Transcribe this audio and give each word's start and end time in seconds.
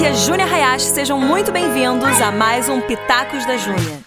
aqui 0.00 0.06
é 0.06 0.14
Júnia 0.14 0.46
Hayashi, 0.46 0.86
sejam 0.86 1.20
muito 1.20 1.52
bem-vindos 1.52 2.22
a 2.22 2.32
mais 2.32 2.70
um 2.70 2.80
Pitacos 2.80 3.44
da 3.44 3.58
Júnia. 3.58 4.00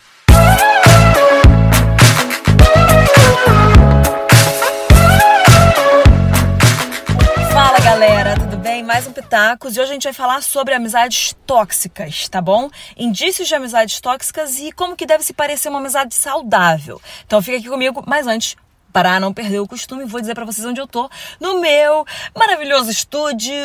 Fala 7.53 7.79
galera, 7.79 8.35
tudo 8.39 8.57
bem? 8.57 8.81
Mais 8.81 9.05
um 9.05 9.11
Pitacos 9.11 9.77
e 9.77 9.81
hoje 9.81 9.91
a 9.91 9.93
gente 9.93 10.03
vai 10.05 10.13
falar 10.13 10.41
sobre 10.41 10.73
amizades 10.73 11.35
tóxicas, 11.45 12.27
tá 12.27 12.41
bom? 12.41 12.71
Indícios 12.97 13.47
de 13.47 13.53
amizades 13.53 14.01
tóxicas 14.01 14.57
e 14.57 14.71
como 14.71 14.95
que 14.95 15.05
deve 15.05 15.23
se 15.23 15.31
parecer 15.31 15.69
uma 15.69 15.77
amizade 15.77 16.15
saudável. 16.15 16.99
Então 17.23 17.39
fica 17.39 17.57
aqui 17.57 17.69
comigo, 17.69 18.03
mas 18.07 18.25
antes, 18.25 18.55
para 18.93 19.19
não 19.19 19.33
perder 19.33 19.59
o 19.59 19.67
costume, 19.67 20.05
vou 20.05 20.21
dizer 20.21 20.35
para 20.35 20.45
vocês 20.45 20.65
onde 20.65 20.79
eu 20.79 20.85
tô. 20.87 21.09
No 21.39 21.59
meu 21.59 22.05
maravilhoso 22.37 22.91
estúdio 22.91 23.55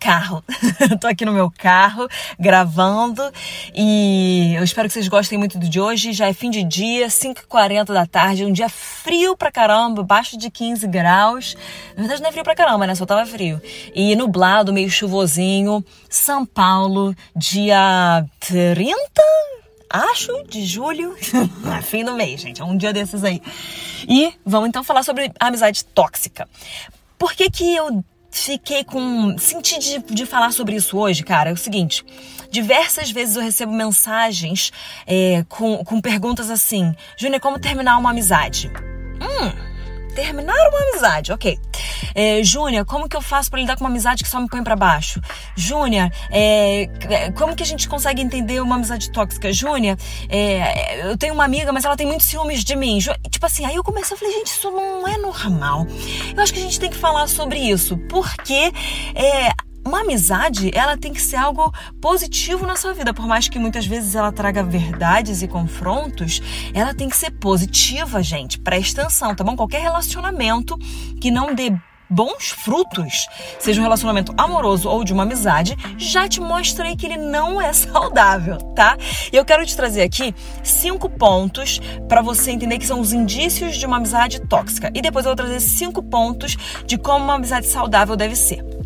carro. 0.00 0.42
tô 0.98 1.06
aqui 1.06 1.26
no 1.26 1.32
meu 1.32 1.52
carro 1.56 2.08
gravando 2.40 3.22
e 3.74 4.54
eu 4.56 4.64
espero 4.64 4.88
que 4.88 4.94
vocês 4.94 5.06
gostem 5.06 5.38
muito 5.38 5.58
do 5.58 5.68
de 5.68 5.78
hoje. 5.78 6.12
Já 6.12 6.28
é 6.28 6.32
fim 6.32 6.50
de 6.50 6.64
dia, 6.64 7.08
5h40 7.08 7.92
da 7.92 8.06
tarde, 8.06 8.46
um 8.46 8.52
dia 8.52 8.70
frio 8.70 9.36
pra 9.36 9.52
caramba, 9.52 10.02
baixo 10.02 10.38
de 10.38 10.50
15 10.50 10.86
graus. 10.86 11.54
Na 11.94 12.02
verdade 12.02 12.22
não 12.22 12.30
é 12.30 12.32
frio 12.32 12.44
pra 12.44 12.54
caramba, 12.54 12.86
né? 12.86 12.94
Só 12.94 13.04
tava 13.04 13.26
frio. 13.26 13.60
E 13.94 14.16
nublado, 14.16 14.72
meio 14.72 14.88
chuvosinho. 14.88 15.84
São 16.08 16.46
Paulo, 16.46 17.14
dia 17.36 18.24
30? 18.40 18.94
Acho, 19.90 20.32
de 20.48 20.64
julho, 20.64 21.16
fim 21.82 22.04
do 22.04 22.14
mês, 22.14 22.40
gente, 22.40 22.60
é 22.60 22.64
um 22.64 22.76
dia 22.76 22.92
desses 22.92 23.24
aí. 23.24 23.42
E 24.08 24.32
vamos 24.44 24.68
então 24.68 24.84
falar 24.84 25.02
sobre 25.02 25.32
amizade 25.38 25.84
tóxica. 25.84 26.48
Por 27.18 27.32
que 27.32 27.50
que 27.50 27.74
eu 27.74 28.04
fiquei 28.30 28.84
com. 28.84 29.36
senti 29.38 29.78
de, 29.78 29.98
de 29.98 30.26
falar 30.26 30.52
sobre 30.52 30.76
isso 30.76 30.96
hoje, 30.96 31.22
cara? 31.22 31.50
É 31.50 31.52
o 31.52 31.56
seguinte: 31.56 32.04
diversas 32.50 33.10
vezes 33.10 33.36
eu 33.36 33.42
recebo 33.42 33.72
mensagens 33.72 34.72
é, 35.06 35.44
com, 35.48 35.84
com 35.84 36.00
perguntas 36.00 36.50
assim: 36.50 36.94
Júnior, 37.16 37.40
como 37.40 37.58
terminar 37.58 37.98
uma 37.98 38.10
amizade? 38.10 38.70
Hum 39.20 39.77
terminar 40.18 40.68
uma 40.68 40.80
amizade, 40.80 41.32
ok. 41.32 41.56
É, 42.12 42.42
Júnior, 42.42 42.84
como 42.84 43.08
que 43.08 43.16
eu 43.16 43.22
faço 43.22 43.48
para 43.48 43.60
lidar 43.60 43.76
com 43.76 43.84
uma 43.84 43.90
amizade 43.90 44.24
que 44.24 44.28
só 44.28 44.40
me 44.40 44.48
põe 44.48 44.64
para 44.64 44.74
baixo? 44.74 45.20
Júnior, 45.56 46.10
é, 46.32 46.88
como 47.36 47.54
que 47.54 47.62
a 47.62 47.66
gente 47.66 47.88
consegue 47.88 48.20
entender 48.20 48.60
uma 48.60 48.74
amizade 48.74 49.12
tóxica? 49.12 49.52
Júnior, 49.52 49.96
é, 50.28 51.08
eu 51.08 51.16
tenho 51.16 51.34
uma 51.34 51.44
amiga, 51.44 51.72
mas 51.72 51.84
ela 51.84 51.96
tem 51.96 52.04
muitos 52.06 52.26
ciúmes 52.26 52.64
de 52.64 52.74
mim. 52.74 52.98
Tipo 53.30 53.46
assim, 53.46 53.64
aí 53.64 53.76
eu 53.76 53.84
comecei 53.84 54.16
a 54.16 54.18
falar, 54.18 54.32
gente, 54.32 54.48
isso 54.48 54.68
não 54.72 55.06
é 55.06 55.16
normal. 55.18 55.86
Eu 56.36 56.42
acho 56.42 56.52
que 56.52 56.58
a 56.58 56.62
gente 56.62 56.80
tem 56.80 56.90
que 56.90 56.96
falar 56.96 57.28
sobre 57.28 57.60
isso, 57.60 57.96
porque 58.08 58.72
é, 59.14 59.52
uma 59.88 60.02
amizade, 60.02 60.70
ela 60.74 60.98
tem 60.98 61.12
que 61.12 61.20
ser 61.20 61.36
algo 61.36 61.72
positivo 62.00 62.66
na 62.66 62.76
sua 62.76 62.92
vida, 62.92 63.14
por 63.14 63.26
mais 63.26 63.48
que 63.48 63.58
muitas 63.58 63.86
vezes 63.86 64.14
ela 64.14 64.30
traga 64.30 64.62
verdades 64.62 65.42
e 65.42 65.48
confrontos, 65.48 66.42
ela 66.74 66.94
tem 66.94 67.08
que 67.08 67.16
ser 67.16 67.30
positiva, 67.30 68.22
gente. 68.22 68.60
Presta 68.60 69.02
atenção, 69.02 69.34
tá 69.34 69.42
bom? 69.42 69.56
Qualquer 69.56 69.80
relacionamento 69.80 70.76
que 71.20 71.30
não 71.30 71.54
dê 71.54 71.72
bons 72.10 72.50
frutos, 72.50 73.26
seja 73.58 73.80
um 73.80 73.84
relacionamento 73.84 74.32
amoroso 74.36 74.88
ou 74.88 75.04
de 75.04 75.12
uma 75.12 75.22
amizade, 75.22 75.76
já 75.96 76.28
te 76.28 76.40
mostrei 76.40 76.94
que 76.94 77.06
ele 77.06 77.16
não 77.16 77.60
é 77.60 77.72
saudável, 77.74 78.58
tá? 78.74 78.96
E 79.32 79.36
eu 79.36 79.44
quero 79.44 79.64
te 79.64 79.74
trazer 79.74 80.02
aqui 80.02 80.34
cinco 80.62 81.08
pontos 81.08 81.80
para 82.08 82.20
você 82.20 82.50
entender 82.50 82.78
que 82.78 82.86
são 82.86 83.00
os 83.00 83.12
indícios 83.12 83.76
de 83.76 83.86
uma 83.86 83.96
amizade 83.96 84.40
tóxica. 84.40 84.90
E 84.94 85.00
depois 85.00 85.24
eu 85.24 85.30
vou 85.30 85.36
trazer 85.36 85.60
cinco 85.60 86.02
pontos 86.02 86.56
de 86.86 86.98
como 86.98 87.24
uma 87.24 87.34
amizade 87.34 87.66
saudável 87.66 88.16
deve 88.16 88.36
ser. 88.36 88.77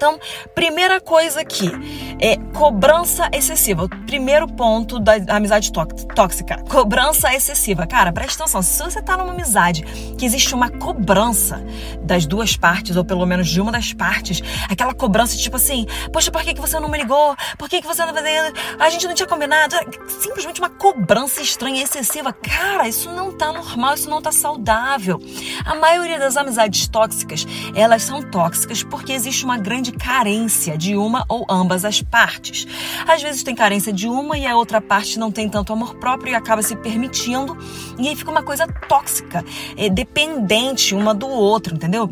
Então, 0.00 0.18
primeira 0.54 0.98
coisa 0.98 1.42
aqui 1.42 1.70
é 2.18 2.38
cobrança 2.54 3.28
excessiva. 3.34 3.86
Primeiro 4.06 4.48
ponto 4.48 4.98
da 4.98 5.12
amizade 5.28 5.70
tóxica, 5.70 6.64
cobrança 6.70 7.34
excessiva. 7.34 7.86
Cara, 7.86 8.10
presta 8.10 8.44
atenção, 8.44 8.62
se 8.62 8.82
você 8.82 9.02
tá 9.02 9.14
numa 9.18 9.34
amizade 9.34 9.82
que 10.16 10.24
existe 10.24 10.54
uma 10.54 10.70
cobrança 10.70 11.62
das 12.00 12.24
duas 12.24 12.56
partes, 12.56 12.96
ou 12.96 13.04
pelo 13.04 13.26
menos 13.26 13.46
de 13.46 13.60
uma 13.60 13.70
das 13.70 13.92
partes, 13.92 14.40
aquela 14.70 14.94
cobrança 14.94 15.36
tipo 15.36 15.56
assim, 15.56 15.84
poxa, 16.10 16.30
por 16.30 16.42
que, 16.44 16.54
que 16.54 16.60
você 16.62 16.80
não 16.80 16.88
me 16.88 16.96
ligou? 16.96 17.36
Por 17.58 17.68
que, 17.68 17.82
que 17.82 17.86
você 17.86 18.02
não 18.06 18.14
fazendo? 18.14 18.56
A 18.78 18.88
gente 18.88 19.06
não 19.06 19.14
tinha 19.14 19.28
combinado. 19.28 19.76
É 19.76 19.84
simplesmente 20.08 20.62
uma 20.62 20.70
cobrança 20.70 21.42
estranha, 21.42 21.82
excessiva. 21.82 22.32
Cara, 22.32 22.88
isso 22.88 23.10
não 23.10 23.36
tá 23.36 23.52
normal, 23.52 23.92
isso 23.92 24.08
não 24.08 24.22
tá 24.22 24.32
saudável. 24.32 25.20
A 25.66 25.74
maioria 25.74 26.18
das 26.18 26.38
amizades 26.38 26.88
tóxicas, 26.88 27.46
elas 27.74 28.02
são 28.02 28.22
tóxicas 28.22 28.82
porque 28.82 29.12
existe 29.12 29.44
uma 29.44 29.58
grande 29.58 29.89
de 29.90 29.96
carência 29.96 30.78
de 30.78 30.96
uma 30.96 31.24
ou 31.28 31.44
ambas 31.48 31.84
as 31.84 32.00
partes. 32.00 32.66
Às 33.06 33.22
vezes 33.22 33.42
tem 33.42 33.54
carência 33.54 33.92
de 33.92 34.08
uma 34.08 34.38
e 34.38 34.46
a 34.46 34.56
outra 34.56 34.80
parte 34.80 35.18
não 35.18 35.30
tem 35.30 35.48
tanto 35.48 35.72
amor 35.72 35.96
próprio 35.96 36.32
e 36.32 36.34
acaba 36.34 36.62
se 36.62 36.76
permitindo, 36.76 37.56
e 37.98 38.08
aí 38.08 38.16
fica 38.16 38.30
uma 38.30 38.42
coisa 38.42 38.66
tóxica, 38.88 39.44
é, 39.76 39.88
dependente 39.88 40.94
uma 40.94 41.14
do 41.14 41.28
outro, 41.28 41.74
entendeu? 41.74 42.10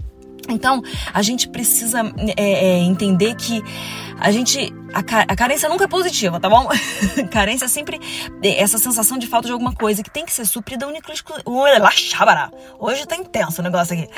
Então, 0.49 0.83
a 1.13 1.21
gente 1.21 1.49
precisa 1.49 2.01
é, 2.37 2.43
é, 2.43 2.79
entender 2.79 3.35
que 3.35 3.63
a 4.19 4.31
gente 4.31 4.73
a, 4.93 5.01
a, 5.01 5.37
carência 5.37 5.69
nunca 5.69 5.85
é 5.85 5.89
positiva, 5.89 6.41
tá 6.41 6.49
bom? 6.49 6.69
carência 7.31 7.67
é 7.67 7.69
sempre 7.69 8.01
essa 8.43 8.79
sensação 8.79 9.19
de 9.19 9.27
falta 9.27 9.47
de 9.47 9.53
alguma 9.53 9.75
coisa 9.75 10.03
que 10.03 10.11
tem 10.11 10.25
que 10.25 10.33
ser 10.33 10.47
suprida 10.47 10.87
única 10.87 11.13
exclusivamente. 11.13 12.51
Hoje 12.79 13.07
tá 13.07 13.17
intenso 13.17 13.61
o 13.61 13.65
negócio 13.65 13.95
aqui. 13.95 14.09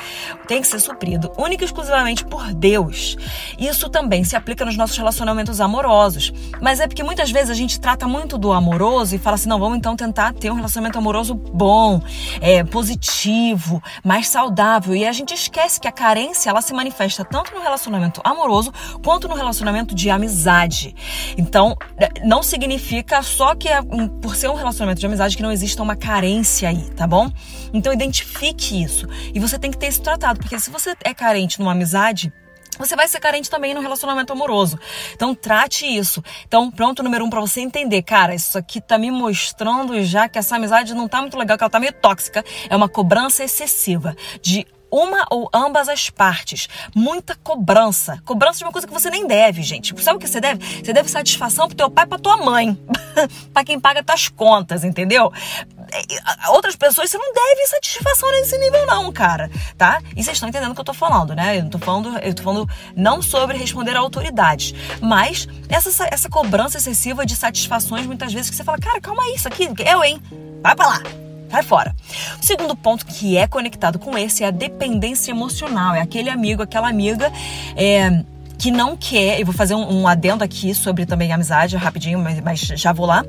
Tem 0.47 0.61
que 0.61 0.67
ser 0.67 0.79
suprido 0.79 1.31
única 1.37 1.63
e 1.63 1.65
exclusivamente 1.65 2.25
por 2.25 2.53
Deus. 2.53 3.17
Isso 3.57 3.89
também 3.89 4.23
se 4.23 4.35
aplica 4.35 4.63
nos 4.63 4.77
nossos 4.77 4.97
relacionamentos 4.97 5.59
amorosos. 5.59 6.33
Mas 6.61 6.79
é 6.79 6.87
porque 6.87 7.03
muitas 7.03 7.31
vezes 7.31 7.49
a 7.49 7.55
gente 7.55 7.79
trata 7.79 8.07
muito 8.07 8.37
do 8.37 8.51
amoroso 8.51 9.15
e 9.15 9.19
fala 9.19 9.35
assim: 9.35 9.49
não, 9.49 9.59
vamos 9.59 9.77
então 9.77 9.95
tentar 9.95 10.33
ter 10.33 10.51
um 10.51 10.55
relacionamento 10.55 10.97
amoroso 10.97 11.33
bom, 11.33 12.01
é, 12.39 12.63
positivo, 12.63 13.81
mais 14.03 14.27
saudável. 14.27 14.95
E 14.95 15.05
a 15.05 15.11
gente 15.11 15.33
esquece 15.33 15.79
que 15.79 15.87
a 15.87 15.91
carência 15.91 16.49
ela 16.49 16.61
se 16.61 16.73
manifesta 16.73 17.25
tanto 17.25 17.53
no 17.53 17.61
relacionamento 17.61 18.21
amoroso 18.23 18.71
quanto 19.03 19.27
no 19.27 19.35
relacionamento 19.35 19.93
de 19.93 20.09
amizade 20.09 20.60
amizade. 20.61 20.95
Então, 21.37 21.75
não 22.23 22.43
significa 22.43 23.21
só 23.21 23.55
que 23.55 23.67
é 23.67 23.81
por 24.21 24.35
ser 24.35 24.49
um 24.49 24.55
relacionamento 24.55 24.99
de 24.99 25.05
amizade 25.05 25.35
que 25.35 25.43
não 25.43 25.51
exista 25.51 25.81
uma 25.81 25.95
carência 25.95 26.69
aí, 26.69 26.89
tá 26.91 27.07
bom? 27.07 27.31
Então, 27.73 27.93
identifique 27.93 28.81
isso. 28.81 29.07
E 29.33 29.39
você 29.39 29.57
tem 29.57 29.71
que 29.71 29.77
ter 29.77 29.87
isso 29.87 30.01
tratado, 30.01 30.39
porque 30.39 30.59
se 30.59 30.69
você 30.69 30.95
é 31.03 31.13
carente 31.13 31.59
numa 31.59 31.71
amizade, 31.71 32.31
você 32.77 32.95
vai 32.95 33.07
ser 33.07 33.19
carente 33.19 33.49
também 33.49 33.73
no 33.73 33.81
relacionamento 33.81 34.33
amoroso. 34.33 34.79
Então 35.13 35.35
trate 35.35 35.85
isso. 35.85 36.23
Então, 36.47 36.71
pronto, 36.71 37.03
número 37.03 37.25
um, 37.25 37.29
para 37.29 37.41
você 37.41 37.61
entender, 37.61 38.01
cara, 38.01 38.33
isso 38.33 38.57
aqui 38.57 38.81
tá 38.81 38.97
me 38.97 39.11
mostrando 39.11 40.01
já 40.03 40.27
que 40.27 40.39
essa 40.39 40.55
amizade 40.55 40.93
não 40.93 41.07
tá 41.07 41.21
muito 41.21 41.37
legal, 41.37 41.57
que 41.57 41.63
ela 41.63 41.69
tá 41.69 41.79
meio 41.79 41.93
tóxica. 41.93 42.43
É 42.69 42.75
uma 42.75 42.89
cobrança 42.89 43.43
excessiva 43.43 44.15
de 44.41 44.65
uma 44.91 45.25
ou 45.29 45.49
ambas 45.53 45.87
as 45.87 46.09
partes. 46.09 46.67
Muita 46.95 47.35
cobrança. 47.35 48.21
Cobrança 48.25 48.59
de 48.59 48.65
uma 48.65 48.71
coisa 48.71 48.87
que 48.87 48.93
você 48.93 49.09
nem 49.09 49.25
deve, 49.25 49.61
gente. 49.63 49.99
Sabe 50.01 50.17
o 50.17 50.19
que 50.19 50.27
você 50.27 50.41
deve? 50.41 50.83
Você 50.83 50.93
deve 50.93 51.09
satisfação 51.09 51.67
pro 51.67 51.77
teu 51.77 51.89
pai 51.89 52.05
pra 52.05 52.19
tua 52.19 52.37
mãe. 52.37 52.77
para 53.53 53.63
quem 53.63 53.79
paga 53.79 54.03
tuas 54.03 54.27
contas, 54.27 54.83
entendeu? 54.83 55.31
Outras 56.49 56.75
pessoas 56.75 57.09
você 57.09 57.17
não 57.17 57.33
deve 57.33 57.67
satisfação 57.67 58.31
nesse 58.31 58.57
nível, 58.57 58.85
não, 58.85 59.11
cara. 59.11 59.49
Tá? 59.77 60.01
E 60.15 60.23
vocês 60.23 60.37
estão 60.37 60.49
entendendo 60.49 60.71
o 60.71 60.75
que 60.75 60.81
eu 60.81 60.85
tô 60.85 60.93
falando, 60.93 61.35
né? 61.35 61.57
Eu 61.57 61.63
não 61.63 61.69
tô 61.69 61.79
falando, 61.79 62.17
eu 62.19 62.33
tô 62.33 62.43
falando 62.43 62.69
não 62.95 63.21
sobre 63.21 63.57
responder 63.57 63.95
a 63.95 63.99
autoridades, 63.99 64.73
mas 65.01 65.47
essa, 65.69 66.07
essa 66.11 66.29
cobrança 66.29 66.77
excessiva 66.77 67.25
de 67.25 67.35
satisfações, 67.35 68.05
muitas 68.05 68.33
vezes, 68.33 68.49
que 68.49 68.55
você 68.55 68.63
fala, 68.63 68.77
cara, 68.77 69.01
calma 69.01 69.23
aí, 69.23 69.35
isso 69.35 69.47
aqui, 69.47 69.69
eu, 69.85 70.03
hein? 70.03 70.21
Vai 70.61 70.75
pra 70.75 70.87
lá. 70.87 71.20
Vai 71.51 71.63
fora. 71.63 71.95
O 72.41 72.45
segundo 72.45 72.75
ponto 72.75 73.05
que 73.05 73.37
é 73.37 73.45
conectado 73.47 73.99
com 73.99 74.17
esse 74.17 74.43
é 74.43 74.47
a 74.47 74.51
dependência 74.51 75.31
emocional. 75.31 75.93
É 75.93 76.01
aquele 76.01 76.29
amigo, 76.29 76.63
aquela 76.63 76.87
amiga. 76.89 77.31
É, 77.75 78.23
que 78.57 78.69
não 78.69 78.95
quer, 78.95 79.39
eu 79.39 79.45
vou 79.45 79.55
fazer 79.55 79.73
um, 79.73 80.01
um 80.01 80.07
adendo 80.07 80.43
aqui 80.43 80.75
sobre 80.75 81.03
também 81.03 81.33
amizade 81.33 81.75
rapidinho, 81.75 82.19
mas, 82.19 82.39
mas 82.41 82.59
já 82.59 82.93
vou 82.93 83.07
lá 83.07 83.25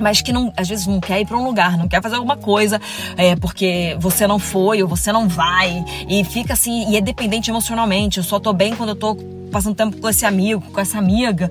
mas 0.00 0.20
que 0.20 0.32
não, 0.32 0.52
às 0.56 0.68
vezes 0.68 0.86
não 0.86 1.00
quer 1.00 1.20
ir 1.20 1.26
para 1.26 1.36
um 1.36 1.44
lugar, 1.44 1.76
não 1.76 1.88
quer 1.88 2.02
fazer 2.02 2.16
alguma 2.16 2.36
coisa, 2.36 2.80
é, 3.16 3.36
porque 3.36 3.96
você 3.98 4.26
não 4.26 4.38
foi 4.38 4.82
ou 4.82 4.88
você 4.88 5.12
não 5.12 5.28
vai, 5.28 5.84
e 6.08 6.24
fica 6.24 6.54
assim, 6.54 6.90
e 6.90 6.96
é 6.96 7.00
dependente 7.00 7.50
emocionalmente. 7.50 8.18
Eu 8.18 8.24
só 8.24 8.38
tô 8.38 8.52
bem 8.52 8.74
quando 8.74 8.90
eu 8.90 8.96
tô 8.96 9.16
passando 9.54 9.76
tempo 9.76 9.96
com 9.98 10.08
esse 10.08 10.26
amigo, 10.26 10.60
com 10.72 10.80
essa 10.80 10.98
amiga. 10.98 11.48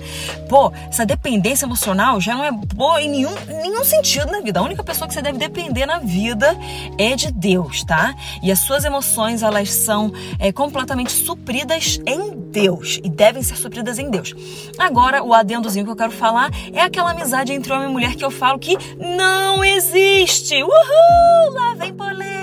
Pô, 0.50 0.74
essa 0.90 1.06
dependência 1.06 1.66
emocional 1.66 2.20
já 2.20 2.36
não 2.36 2.44
é 2.44 2.52
boa 2.52 3.02
em 3.02 3.10
nenhum, 3.10 3.34
nenhum 3.48 3.84
sentido 3.86 4.30
na 4.30 4.42
vida. 4.42 4.60
A 4.60 4.64
única 4.64 4.84
pessoa 4.84 5.08
que 5.08 5.14
você 5.14 5.22
deve 5.22 5.38
depender 5.38 5.86
na 5.86 6.00
vida 6.00 6.54
é 6.98 7.16
de 7.16 7.32
Deus, 7.32 7.86
tá? 7.86 8.14
E 8.44 8.52
as 8.52 8.60
suas 8.60 8.84
emoções, 8.84 9.42
elas 9.42 9.70
são 9.70 10.12
é, 10.38 10.52
completamente 10.52 11.14
supridas 11.14 12.02
em 12.06 12.32
Deus 12.52 13.00
e 13.02 13.10
devem 13.10 13.42
ser 13.42 13.56
supridas 13.56 13.98
em 13.98 14.10
Deus. 14.10 14.36
Agora, 14.78 15.24
o 15.24 15.34
adendozinho 15.34 15.86
que 15.86 15.92
eu 15.92 15.96
quero 15.96 16.12
falar 16.12 16.52
é 16.74 16.82
aquela 16.82 17.12
amizade 17.12 17.54
entre 17.54 17.72
homem 17.72 17.88
e 17.88 17.92
mulher 17.92 18.16
que 18.16 18.26
eu 18.26 18.32
falo 18.32 18.60
que 18.60 18.78
não 18.98 19.64
existe. 19.64 20.62
Uhul! 20.62 21.54
Lá 21.54 21.74
vem 21.76 21.94
polêmica 21.94 22.34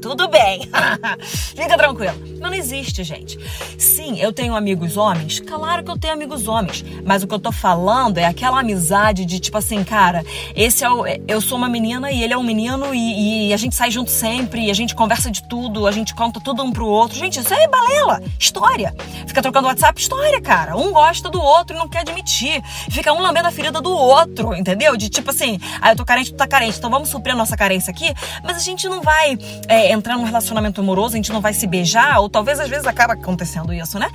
tudo 0.00 0.28
bem. 0.28 0.68
Fica 1.20 1.76
tranquilo. 1.76 2.14
Não 2.38 2.52
existe, 2.52 3.04
gente. 3.04 3.38
Sim, 3.78 4.18
eu 4.18 4.32
tenho 4.32 4.54
amigos 4.54 4.96
homens, 4.96 5.09
claro 5.46 5.84
que 5.84 5.90
eu 5.90 5.98
tenho 5.98 6.14
amigos 6.14 6.48
homens, 6.48 6.84
mas 7.04 7.22
o 7.22 7.26
que 7.26 7.34
eu 7.34 7.38
tô 7.38 7.52
falando 7.52 8.18
é 8.18 8.24
aquela 8.24 8.60
amizade 8.60 9.24
de 9.24 9.38
tipo 9.40 9.56
assim, 9.58 9.82
cara, 9.84 10.24
esse 10.54 10.84
é 10.84 10.90
o, 10.90 11.04
eu 11.28 11.40
sou 11.40 11.58
uma 11.58 11.68
menina 11.68 12.10
e 12.10 12.22
ele 12.22 12.32
é 12.32 12.38
um 12.38 12.42
menino 12.42 12.94
e, 12.94 13.48
e 13.48 13.54
a 13.54 13.56
gente 13.56 13.74
sai 13.74 13.90
junto 13.90 14.10
sempre, 14.10 14.66
e 14.66 14.70
a 14.70 14.74
gente 14.74 14.94
conversa 14.94 15.30
de 15.30 15.42
tudo, 15.42 15.86
a 15.86 15.92
gente 15.92 16.14
conta 16.14 16.40
tudo 16.40 16.62
um 16.62 16.72
pro 16.72 16.86
outro. 16.86 17.18
Gente, 17.18 17.40
isso 17.40 17.52
é 17.52 17.68
balela, 17.68 18.22
história. 18.38 18.94
Fica 19.26 19.42
trocando 19.42 19.68
WhatsApp, 19.68 20.00
história, 20.00 20.40
cara. 20.40 20.76
Um 20.76 20.92
gosta 20.92 21.28
do 21.30 21.40
outro 21.40 21.76
e 21.76 21.78
não 21.78 21.88
quer 21.88 22.00
admitir. 22.00 22.62
Fica 22.90 23.12
um 23.12 23.20
lambendo 23.20 23.48
a 23.48 23.50
ferida 23.50 23.80
do 23.80 23.90
outro, 23.90 24.54
entendeu? 24.54 24.96
De 24.96 25.08
tipo 25.08 25.30
assim, 25.30 25.58
ah, 25.80 25.92
eu 25.92 25.96
tô 25.96 26.04
carente, 26.04 26.32
tu 26.32 26.36
tá 26.36 26.46
carente, 26.46 26.78
então 26.78 26.90
vamos 26.90 27.08
suprir 27.08 27.34
a 27.34 27.38
nossa 27.38 27.56
carência 27.56 27.90
aqui, 27.90 28.12
mas 28.44 28.56
a 28.56 28.60
gente 28.60 28.88
não 28.88 29.00
vai 29.00 29.38
é, 29.68 29.92
entrar 29.92 30.16
num 30.16 30.24
relacionamento 30.24 30.80
amoroso, 30.80 31.14
a 31.14 31.16
gente 31.16 31.32
não 31.32 31.40
vai 31.40 31.52
se 31.52 31.66
beijar, 31.66 32.20
ou 32.20 32.28
talvez 32.28 32.60
às 32.60 32.68
vezes 32.68 32.86
acaba 32.86 33.14
acontecendo 33.14 33.72
isso, 33.72 33.98
né? 33.98 34.10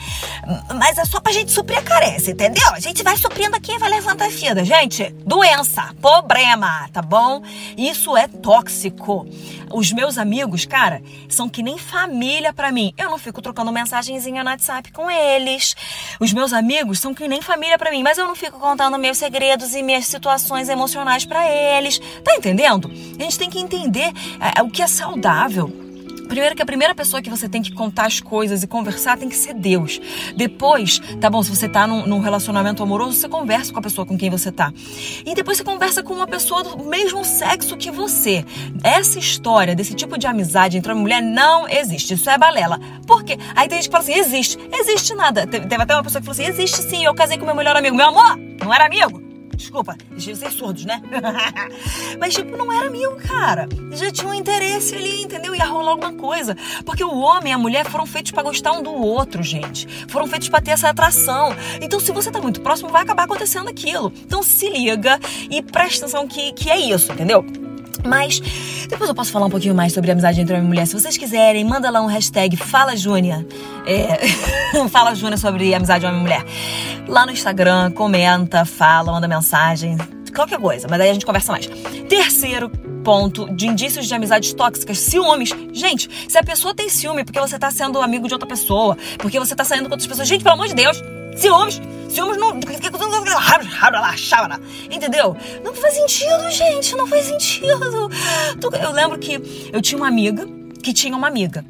Mas 0.75 0.84
é 0.97 1.05
só 1.05 1.19
pra 1.19 1.31
gente 1.31 1.51
suprir 1.51 1.79
a 1.79 1.81
carência, 1.81 2.31
entendeu? 2.31 2.67
A 2.71 2.79
gente 2.79 3.01
vai 3.01 3.17
suprindo 3.17 3.55
aqui 3.55 3.73
e 3.73 3.79
vai 3.79 3.89
levando 3.89 4.21
a 4.21 4.27
vida. 4.27 4.63
Gente, 4.63 5.09
doença, 5.25 5.93
problema, 6.01 6.87
tá 6.93 7.01
bom? 7.01 7.41
Isso 7.77 8.15
é 8.15 8.27
tóxico. 8.27 9.27
Os 9.73 9.91
meus 9.91 10.17
amigos, 10.17 10.65
cara, 10.65 11.01
são 11.27 11.49
que 11.49 11.63
nem 11.63 11.77
família 11.77 12.53
para 12.53 12.71
mim. 12.71 12.93
Eu 12.97 13.09
não 13.09 13.17
fico 13.17 13.41
trocando 13.41 13.71
mensagenzinha 13.71 14.43
no 14.43 14.49
WhatsApp 14.49 14.91
com 14.91 15.09
eles. 15.09 15.75
Os 16.19 16.31
meus 16.31 16.53
amigos 16.53 16.99
são 16.99 17.13
que 17.13 17.27
nem 17.27 17.41
família 17.41 17.77
para 17.77 17.91
mim, 17.91 18.03
mas 18.03 18.17
eu 18.17 18.27
não 18.27 18.35
fico 18.35 18.59
contando 18.59 18.97
meus 18.99 19.17
segredos 19.17 19.73
e 19.73 19.81
minhas 19.81 20.05
situações 20.05 20.69
emocionais 20.69 21.25
para 21.25 21.49
eles. 21.49 21.99
Tá 22.23 22.35
entendendo? 22.35 22.91
A 23.19 23.23
gente 23.23 23.39
tem 23.39 23.49
que 23.49 23.59
entender 23.59 24.13
é, 24.39 24.61
o 24.61 24.69
que 24.69 24.81
é 24.81 24.87
saudável. 24.87 25.84
Primeiro 26.25 26.55
que 26.55 26.61
a 26.61 26.65
primeira 26.65 26.93
pessoa 26.93 27.21
que 27.21 27.29
você 27.29 27.47
tem 27.47 27.61
que 27.61 27.71
contar 27.71 28.05
as 28.05 28.19
coisas 28.19 28.63
e 28.63 28.67
conversar 28.67 29.17
tem 29.17 29.29
que 29.29 29.35
ser 29.35 29.53
Deus. 29.53 29.99
Depois, 30.35 30.99
tá 31.19 31.29
bom, 31.29 31.41
se 31.43 31.49
você 31.49 31.69
tá 31.69 31.87
num, 31.87 32.05
num, 32.05 32.19
relacionamento 32.19 32.81
amoroso, 32.81 33.13
você 33.13 33.29
conversa 33.29 33.71
com 33.71 33.79
a 33.79 33.81
pessoa 33.81 34.05
com 34.05 34.17
quem 34.17 34.29
você 34.29 34.51
tá. 34.51 34.73
E 35.25 35.33
depois 35.33 35.57
você 35.57 35.63
conversa 35.63 36.03
com 36.03 36.13
uma 36.13 36.27
pessoa 36.27 36.63
do 36.63 36.83
mesmo 36.83 37.23
sexo 37.23 37.77
que 37.77 37.91
você. 37.91 38.45
Essa 38.83 39.19
história 39.19 39.75
desse 39.75 39.93
tipo 39.93 40.17
de 40.17 40.27
amizade 40.27 40.77
entre 40.77 40.91
uma 40.91 41.01
mulher 41.01 41.21
não 41.21 41.67
existe. 41.67 42.13
Isso 42.13 42.29
é 42.29 42.37
balela. 42.37 42.79
Por 43.05 43.23
quê? 43.23 43.37
Aí 43.55 43.67
tem 43.67 43.77
gente 43.77 43.89
que 43.89 43.91
fala 43.91 44.03
assim, 44.03 44.15
existe. 44.15 44.57
Existe 44.71 45.13
nada. 45.13 45.45
Teve 45.47 45.75
até 45.75 45.95
uma 45.95 46.03
pessoa 46.03 46.21
que 46.21 46.25
falou 46.25 46.39
assim, 46.39 46.49
existe 46.49 46.81
sim, 46.83 47.03
eu 47.03 47.13
casei 47.13 47.37
com 47.37 47.45
meu 47.45 47.55
melhor 47.55 47.75
amigo. 47.75 47.95
Meu 47.95 48.07
amor, 48.07 48.37
não 48.61 48.73
era 48.73 48.85
amigo? 48.85 49.34
Desculpa, 49.55 49.95
ser 50.17 50.51
surdos, 50.51 50.85
né? 50.85 51.01
Mas, 52.19 52.33
tipo, 52.33 52.55
não 52.55 52.71
era 52.71 52.87
amigo, 52.87 53.15
cara. 53.17 53.67
Já 53.91 54.11
tinha 54.11 54.27
um 54.27 54.33
interesse 54.33 54.95
ali, 54.95 55.23
entendeu? 55.23 55.55
Ia 55.55 55.65
rolar 55.65 55.91
alguma 55.91 56.13
coisa. 56.13 56.55
Porque 56.85 57.03
o 57.03 57.17
homem 57.17 57.51
e 57.51 57.55
a 57.55 57.57
mulher 57.57 57.85
foram 57.85 58.05
feitos 58.05 58.31
para 58.31 58.43
gostar 58.43 58.73
um 58.73 58.83
do 58.83 58.93
outro, 58.93 59.41
gente. 59.41 59.87
Foram 60.07 60.27
feitos 60.27 60.49
para 60.49 60.61
ter 60.61 60.71
essa 60.71 60.89
atração. 60.89 61.55
Então, 61.81 61.99
se 61.99 62.11
você 62.11 62.31
tá 62.31 62.41
muito 62.41 62.61
próximo, 62.61 62.89
vai 62.89 63.03
acabar 63.03 63.23
acontecendo 63.23 63.69
aquilo. 63.69 64.11
Então, 64.25 64.43
se 64.43 64.69
liga 64.69 65.19
e 65.49 65.61
presta 65.61 66.05
atenção 66.05 66.27
que, 66.27 66.51
que 66.53 66.69
é 66.69 66.77
isso, 66.77 67.11
entendeu? 67.11 67.45
Mas 68.05 68.39
depois 68.87 69.09
eu 69.09 69.15
posso 69.15 69.31
falar 69.31 69.47
um 69.47 69.49
pouquinho 69.49 69.75
mais 69.75 69.93
sobre 69.93 70.11
a 70.11 70.13
amizade 70.13 70.39
entre 70.39 70.53
homem 70.53 70.65
e 70.65 70.67
mulher. 70.67 70.85
Se 70.85 70.93
vocês 70.93 71.17
quiserem, 71.17 71.63
manda 71.63 71.89
lá 71.89 72.01
um 72.01 72.07
hashtag 72.07 72.55
Fala 72.55 72.95
Júnia. 72.95 73.45
É, 73.85 74.27
fala 74.89 75.15
Júnia 75.15 75.37
sobre 75.37 75.73
amizade 75.73 76.05
homem 76.05 76.19
e 76.19 76.21
mulher. 76.21 76.45
Lá 77.07 77.25
no 77.25 77.31
Instagram, 77.31 77.91
comenta, 77.91 78.65
fala, 78.65 79.11
manda 79.11 79.27
mensagem, 79.27 79.97
qualquer 80.33 80.59
coisa. 80.59 80.87
Mas 80.89 81.01
aí 81.01 81.09
a 81.09 81.13
gente 81.13 81.25
conversa 81.25 81.51
mais. 81.51 81.67
Terceiro 82.07 82.69
ponto 83.03 83.47
de 83.53 83.67
indícios 83.67 84.07
de 84.07 84.13
amizades 84.13 84.53
tóxicas, 84.53 84.97
ciúmes. 84.97 85.51
Gente, 85.71 86.09
se 86.27 86.37
a 86.37 86.43
pessoa 86.43 86.73
tem 86.73 86.89
ciúme 86.89 87.23
porque 87.23 87.39
você 87.39 87.57
tá 87.57 87.69
sendo 87.69 88.01
amigo 88.01 88.27
de 88.27 88.33
outra 88.33 88.47
pessoa, 88.47 88.97
porque 89.19 89.39
você 89.39 89.55
tá 89.55 89.63
saindo 89.63 89.85
com 89.85 89.91
outras 89.91 90.07
pessoas, 90.07 90.27
gente, 90.27 90.43
pelo 90.43 90.55
amor 90.55 90.67
de 90.67 90.73
Deus, 90.73 91.01
ciúmes. 91.35 91.81
Ciúmes 92.09 92.37
não. 92.37 92.59
Entendeu? 94.89 95.35
Não 95.63 95.73
faz 95.73 95.93
sentido, 95.95 96.49
gente. 96.49 96.95
Não 96.95 97.07
faz 97.07 97.25
sentido. 97.25 98.09
Eu 98.81 98.91
lembro 98.91 99.17
que 99.19 99.69
eu 99.71 99.81
tinha 99.81 99.97
uma 99.97 100.07
amiga 100.07 100.47
que 100.81 100.93
tinha 100.93 101.15
uma 101.15 101.27
amiga. 101.27 101.65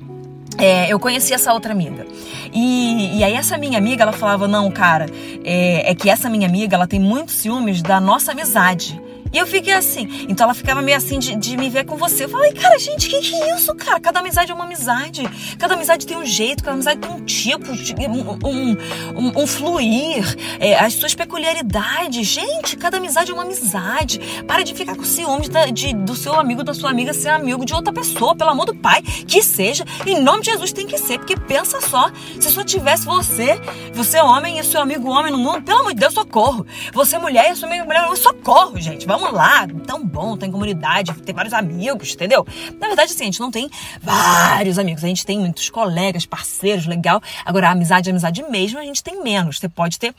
É, 0.57 0.91
eu 0.91 0.99
conheci 0.99 1.33
essa 1.33 1.53
outra 1.53 1.71
amiga. 1.71 2.05
E, 2.53 3.17
e 3.17 3.23
aí 3.23 3.33
essa 3.33 3.57
minha 3.57 3.77
amiga, 3.77 4.03
ela 4.03 4.13
falava, 4.13 4.47
não, 4.47 4.69
cara, 4.71 5.05
é, 5.43 5.91
é 5.91 5.95
que 5.95 6.09
essa 6.09 6.29
minha 6.29 6.47
amiga, 6.47 6.75
ela 6.75 6.87
tem 6.87 6.99
muitos 6.99 7.35
ciúmes 7.35 7.81
da 7.81 7.99
nossa 7.99 8.31
amizade. 8.31 9.01
E 9.35 9.37
eu 9.37 9.45
fiquei 9.45 9.73
assim. 9.73 10.07
Então 10.29 10.45
ela 10.45 10.53
ficava 10.53 10.81
meio 10.81 10.95
assim 10.95 11.19
de, 11.19 11.35
de 11.35 11.57
me 11.57 11.69
ver 11.69 11.83
com 11.83 11.97
você. 11.97 12.23
Eu 12.23 12.29
falei, 12.29 12.53
cara, 12.53 12.79
gente, 12.79 13.09
que 13.09 13.19
que 13.19 13.35
é 13.35 13.53
isso, 13.53 13.75
cara? 13.75 13.99
Cada 13.99 14.21
amizade 14.21 14.49
é 14.49 14.55
uma 14.55 14.63
amizade. 14.63 15.23
Cada 15.59 15.73
amizade 15.73 16.07
tem 16.07 16.15
um 16.15 16.25
jeito, 16.25 16.63
cada 16.63 16.71
amizade 16.71 17.01
tem 17.01 17.11
um 17.11 17.19
tipo, 17.25 17.69
um, 17.69 18.77
um, 19.13 19.41
um, 19.41 19.45
fluir, 19.45 20.23
é, 20.57 20.79
as 20.79 20.93
suas 20.93 21.13
peculiaridades. 21.13 22.25
Gente, 22.25 22.77
cada 22.77 22.95
amizade 22.95 23.29
é 23.29 23.33
uma 23.33 23.43
amizade. 23.43 24.21
Para 24.47 24.63
de 24.63 24.73
ficar 24.73 24.95
com 24.95 25.03
ciúmes 25.03 25.49
da, 25.49 25.65
de, 25.65 25.93
do 25.93 26.15
seu 26.15 26.39
amigo, 26.39 26.63
da 26.63 26.73
sua 26.73 26.89
amiga 26.89 27.13
ser 27.13 27.27
amigo 27.27 27.65
de 27.65 27.73
outra 27.73 27.91
pessoa. 27.91 28.37
Pelo 28.37 28.51
amor 28.51 28.67
do 28.67 28.75
pai, 28.75 29.01
que 29.01 29.43
seja. 29.43 29.83
Em 30.05 30.17
nome 30.17 30.43
de 30.43 30.51
Jesus 30.51 30.71
tem 30.71 30.87
que 30.87 30.97
ser. 30.97 31.17
Porque 31.17 31.35
pensa 31.35 31.81
só, 31.81 32.09
se 32.39 32.49
só 32.49 32.63
tivesse 32.63 33.05
você, 33.05 33.59
você 33.93 34.17
homem 34.17 34.59
e 34.59 34.63
seu 34.63 34.79
amigo 34.79 35.09
homem 35.09 35.29
no 35.29 35.37
mundo, 35.37 35.61
pelo 35.61 35.79
amor 35.79 35.93
de 35.93 35.99
Deus, 35.99 36.13
socorro. 36.13 36.65
Você 36.93 37.17
mulher 37.17 37.51
e 37.51 37.55
sua 37.57 37.67
amiga 37.67 37.83
mulher, 37.83 38.15
socorro, 38.15 38.79
gente. 38.79 39.05
Vamos 39.05 39.24
vamos 39.25 39.33
lá, 39.33 39.67
tão 39.85 40.05
bom, 40.05 40.37
tem 40.37 40.51
comunidade, 40.51 41.13
tem 41.13 41.33
vários 41.33 41.53
amigos, 41.53 42.13
entendeu? 42.13 42.45
Na 42.79 42.87
verdade, 42.87 43.11
assim, 43.11 43.23
a 43.23 43.25
gente 43.25 43.39
não 43.39 43.49
tem 43.49 43.69
vários 44.01 44.77
amigos, 44.77 45.03
a 45.03 45.07
gente 45.07 45.25
tem 45.25 45.39
muitos 45.39 45.69
colegas, 45.69 46.25
parceiros, 46.25 46.85
legal. 46.85 47.21
Agora, 47.43 47.69
amizade, 47.69 48.09
a 48.09 48.11
amizade 48.11 48.43
mesmo, 48.49 48.79
a 48.79 48.83
gente 48.83 49.03
tem 49.03 49.23
menos. 49.23 49.57
Você 49.59 49.67
pode 49.67 49.97
ter 49.97 50.13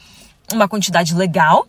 uma 0.53 0.67
quantidade 0.67 1.15
legal, 1.15 1.67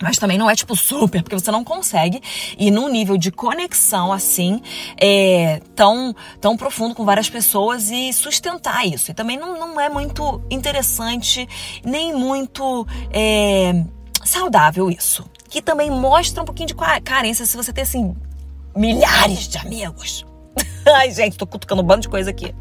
mas 0.00 0.18
também 0.18 0.36
não 0.36 0.50
é 0.50 0.56
tipo 0.56 0.74
super, 0.74 1.22
porque 1.22 1.38
você 1.38 1.52
não 1.52 1.62
consegue 1.62 2.20
ir 2.58 2.72
num 2.72 2.88
nível 2.88 3.16
de 3.16 3.30
conexão 3.30 4.12
assim, 4.12 4.60
é, 5.00 5.60
tão, 5.76 6.14
tão 6.40 6.56
profundo 6.56 6.94
com 6.94 7.04
várias 7.04 7.30
pessoas 7.30 7.90
e 7.90 8.12
sustentar 8.12 8.84
isso. 8.86 9.12
E 9.12 9.14
também 9.14 9.38
não, 9.38 9.58
não 9.58 9.80
é 9.80 9.88
muito 9.88 10.42
interessante, 10.50 11.48
nem 11.84 12.12
muito 12.12 12.86
é, 13.12 13.84
saudável 14.24 14.90
isso 14.90 15.24
que 15.52 15.60
também 15.60 15.90
mostra 15.90 16.42
um 16.42 16.46
pouquinho 16.46 16.68
de 16.68 16.74
carência 17.04 17.44
se 17.44 17.54
você 17.54 17.74
tem, 17.74 17.82
assim, 17.82 18.16
milhares 18.74 19.46
de 19.46 19.58
amigos. 19.58 20.24
Ai, 20.96 21.10
gente, 21.10 21.36
tô 21.36 21.46
cutucando 21.46 21.82
um 21.82 21.84
bando 21.84 22.00
de 22.00 22.08
coisa 22.08 22.30
aqui. 22.30 22.54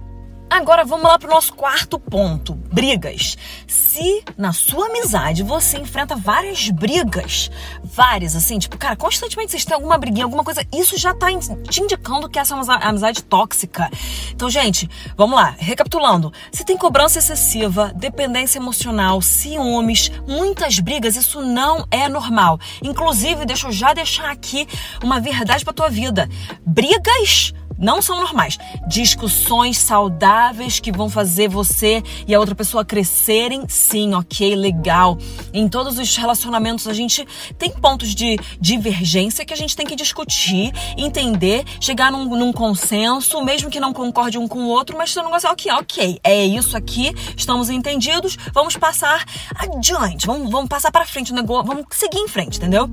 Agora 0.51 0.83
vamos 0.83 1.05
lá 1.05 1.17
pro 1.17 1.29
nosso 1.29 1.53
quarto 1.53 1.97
ponto: 1.97 2.55
brigas. 2.55 3.37
Se 3.65 4.21
na 4.37 4.51
sua 4.51 4.87
amizade 4.87 5.43
você 5.43 5.77
enfrenta 5.77 6.13
várias 6.13 6.69
brigas, 6.69 7.49
várias, 7.81 8.35
assim, 8.35 8.59
tipo, 8.59 8.77
cara, 8.77 8.97
constantemente 8.97 9.51
vocês 9.51 9.63
têm 9.63 9.73
alguma 9.73 9.97
briguinha, 9.97 10.25
alguma 10.25 10.43
coisa, 10.43 10.61
isso 10.75 10.97
já 10.97 11.13
tá 11.13 11.27
te 11.69 11.81
indicando 11.81 12.27
que 12.27 12.37
essa 12.37 12.53
é 12.53 12.57
uma 12.57 12.75
amizade 12.83 13.23
tóxica. 13.23 13.89
Então, 14.33 14.49
gente, 14.49 14.89
vamos 15.15 15.37
lá, 15.37 15.55
recapitulando: 15.57 16.33
se 16.51 16.65
tem 16.65 16.75
cobrança 16.75 17.19
excessiva, 17.19 17.93
dependência 17.95 18.59
emocional, 18.59 19.21
ciúmes, 19.21 20.11
muitas 20.27 20.79
brigas, 20.79 21.15
isso 21.15 21.41
não 21.41 21.87
é 21.89 22.09
normal. 22.09 22.59
Inclusive, 22.83 23.45
deixa 23.45 23.67
eu 23.67 23.71
já 23.71 23.93
deixar 23.93 24.29
aqui 24.29 24.67
uma 25.01 25.17
verdade 25.17 25.63
pra 25.63 25.71
tua 25.71 25.89
vida: 25.89 26.27
brigas 26.65 27.53
não 27.81 28.01
são 28.01 28.19
normais. 28.19 28.57
Discussões 28.87 29.77
saudáveis 29.77 30.79
que 30.79 30.91
vão 30.91 31.09
fazer 31.09 31.49
você 31.49 32.03
e 32.27 32.33
a 32.33 32.39
outra 32.39 32.55
pessoa 32.55 32.85
crescerem, 32.85 33.63
sim, 33.67 34.13
ok, 34.13 34.55
legal. 34.55 35.17
Em 35.53 35.67
todos 35.67 35.97
os 35.97 36.15
relacionamentos 36.15 36.87
a 36.87 36.93
gente 36.93 37.27
tem 37.57 37.71
pontos 37.71 38.13
de 38.13 38.37
divergência 38.59 39.43
que 39.43 39.53
a 39.53 39.57
gente 39.57 39.75
tem 39.75 39.85
que 39.85 39.95
discutir, 39.95 40.71
entender, 40.97 41.65
chegar 41.79 42.11
num, 42.11 42.25
num 42.25 42.53
consenso, 42.53 43.43
mesmo 43.43 43.69
que 43.69 43.79
não 43.79 43.91
concorde 43.91 44.37
um 44.37 44.47
com 44.47 44.59
o 44.59 44.67
outro, 44.67 44.97
mas 44.97 45.11
se 45.11 45.17
não 45.17 45.31
gostar, 45.31 45.51
ok, 45.51 45.71
ok, 45.71 46.19
é 46.23 46.45
isso 46.45 46.77
aqui, 46.77 47.13
estamos 47.35 47.69
entendidos, 47.69 48.37
vamos 48.53 48.77
passar 48.77 49.25
adiante, 49.55 50.27
vamos, 50.27 50.49
vamos 50.51 50.69
passar 50.69 50.91
para 50.91 51.05
frente 51.05 51.31
o 51.31 51.35
negócio, 51.35 51.65
vamos 51.65 51.85
seguir 51.91 52.19
em 52.19 52.27
frente, 52.27 52.57
entendeu? 52.57 52.89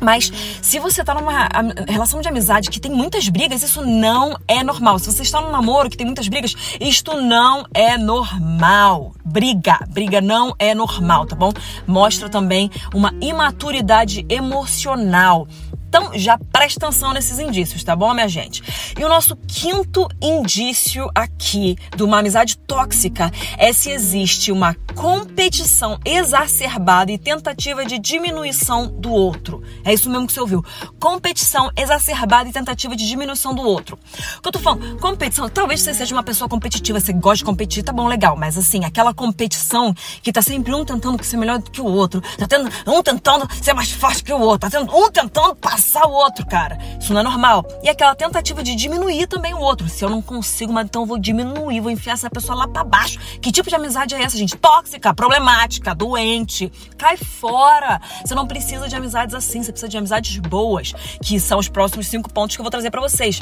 Mas 0.00 0.32
se 0.60 0.78
você 0.78 1.04
tá 1.04 1.14
numa 1.14 1.48
relação 1.88 2.20
de 2.20 2.28
amizade 2.28 2.70
que 2.70 2.80
tem 2.80 2.90
muitas 2.90 3.28
brigas, 3.28 3.62
isso 3.62 3.84
não 3.84 4.36
é 4.48 4.62
normal. 4.62 4.98
Se 4.98 5.12
você 5.12 5.22
está 5.22 5.40
num 5.40 5.50
namoro 5.50 5.90
que 5.90 5.96
tem 5.96 6.06
muitas 6.06 6.28
brigas, 6.28 6.54
isto 6.80 7.20
não 7.20 7.66
é 7.74 7.96
normal. 7.96 9.14
Briga, 9.24 9.78
briga 9.88 10.20
não 10.20 10.54
é 10.58 10.74
normal, 10.74 11.26
tá 11.26 11.36
bom? 11.36 11.52
Mostra 11.86 12.28
também 12.28 12.70
uma 12.92 13.14
imaturidade 13.20 14.26
emocional. 14.28 15.46
Então 15.92 16.10
já 16.14 16.38
presta 16.50 16.86
atenção 16.86 17.12
nesses 17.12 17.38
indícios, 17.38 17.84
tá 17.84 17.94
bom, 17.94 18.14
minha 18.14 18.26
gente? 18.26 18.62
E 18.98 19.04
o 19.04 19.10
nosso 19.10 19.36
quinto 19.36 20.08
indício 20.22 21.06
aqui 21.14 21.76
de 21.94 22.02
uma 22.02 22.20
amizade 22.20 22.56
tóxica 22.56 23.30
é 23.58 23.74
se 23.74 23.90
existe 23.90 24.50
uma 24.50 24.74
competição 24.94 26.00
exacerbada 26.02 27.12
e 27.12 27.18
tentativa 27.18 27.84
de 27.84 27.98
diminuição 27.98 28.86
do 28.86 29.12
outro. 29.12 29.62
É 29.84 29.92
isso 29.92 30.08
mesmo 30.08 30.26
que 30.26 30.32
você 30.32 30.40
ouviu. 30.40 30.64
Competição 30.98 31.70
exacerbada 31.76 32.48
e 32.48 32.52
tentativa 32.52 32.96
de 32.96 33.06
diminuição 33.06 33.54
do 33.54 33.60
outro. 33.60 33.98
O 34.38 34.40
que 34.40 34.48
eu 34.48 34.52
tô 34.52 34.58
falando? 34.60 34.98
Competição, 34.98 35.46
talvez 35.50 35.82
você 35.82 35.92
seja 35.92 36.14
uma 36.14 36.22
pessoa 36.22 36.48
competitiva, 36.48 37.00
você 37.00 37.12
gosta 37.12 37.38
de 37.38 37.44
competir, 37.44 37.82
tá 37.82 37.92
bom, 37.92 38.08
legal, 38.08 38.34
mas 38.34 38.56
assim, 38.56 38.82
aquela 38.86 39.12
competição 39.12 39.94
que 40.22 40.32
tá 40.32 40.40
sempre 40.40 40.72
um 40.74 40.86
tentando 40.86 41.22
ser 41.22 41.36
melhor 41.36 41.58
do 41.58 41.70
que 41.70 41.82
o 41.82 41.86
outro, 41.86 42.22
tá 42.38 42.46
tendo 42.48 42.70
um 42.86 43.02
tentando 43.02 43.46
ser 43.62 43.74
mais 43.74 43.90
forte 43.92 44.24
que 44.24 44.32
o 44.32 44.40
outro, 44.40 44.70
tá 44.70 44.78
tendo 44.78 44.90
um 44.96 45.10
tentando 45.10 45.54
passar 45.56 45.81
o 46.06 46.10
outro, 46.10 46.46
cara. 46.46 46.78
Isso 47.00 47.12
não 47.12 47.20
é 47.20 47.24
normal. 47.24 47.64
E 47.82 47.88
aquela 47.88 48.14
tentativa 48.14 48.62
de 48.62 48.74
diminuir 48.74 49.26
também 49.26 49.54
o 49.54 49.58
outro. 49.58 49.88
Se 49.88 50.04
eu 50.04 50.10
não 50.10 50.22
consigo, 50.22 50.72
mas 50.72 50.86
então 50.86 51.02
eu 51.02 51.06
vou 51.06 51.18
diminuir, 51.18 51.80
vou 51.80 51.90
enfiar 51.90 52.14
essa 52.14 52.30
pessoa 52.30 52.56
lá 52.56 52.68
para 52.68 52.84
baixo. 52.84 53.18
Que 53.40 53.50
tipo 53.50 53.68
de 53.68 53.74
amizade 53.74 54.14
é 54.14 54.22
essa, 54.22 54.36
gente? 54.36 54.56
Tóxica, 54.56 55.14
problemática, 55.14 55.94
doente. 55.94 56.70
Cai 56.96 57.16
fora. 57.16 58.00
Você 58.24 58.34
não 58.34 58.46
precisa 58.46 58.88
de 58.88 58.96
amizades 58.96 59.34
assim, 59.34 59.62
você 59.62 59.72
precisa 59.72 59.88
de 59.88 59.98
amizades 59.98 60.38
boas, 60.38 60.92
que 61.22 61.38
são 61.40 61.58
os 61.58 61.68
próximos 61.68 62.06
cinco 62.06 62.32
pontos 62.32 62.56
que 62.56 62.60
eu 62.60 62.64
vou 62.64 62.70
trazer 62.70 62.90
para 62.90 63.00
vocês. 63.00 63.40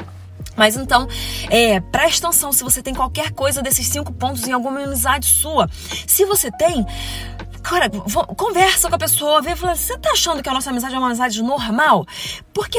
Mas 0.56 0.76
então, 0.76 1.08
é, 1.48 1.80
presta 1.80 2.28
atenção 2.28 2.52
se 2.52 2.62
você 2.62 2.82
tem 2.82 2.94
qualquer 2.94 3.32
coisa 3.32 3.62
desses 3.62 3.86
cinco 3.86 4.12
pontos 4.12 4.46
em 4.46 4.52
alguma 4.52 4.82
amizade 4.82 5.26
sua. 5.26 5.68
Se 6.06 6.24
você 6.24 6.50
tem, 6.50 6.84
Cara, 7.62 7.90
conversa 8.36 8.88
com 8.88 8.94
a 8.94 8.98
pessoa, 8.98 9.42
vê 9.42 9.52
e 9.52 9.56
fala: 9.56 9.76
você 9.76 9.96
tá 9.98 10.10
achando 10.12 10.42
que 10.42 10.48
a 10.48 10.52
nossa 10.54 10.70
amizade 10.70 10.94
é 10.94 10.98
uma 10.98 11.08
amizade 11.08 11.42
normal? 11.42 12.06
Porque 12.52 12.78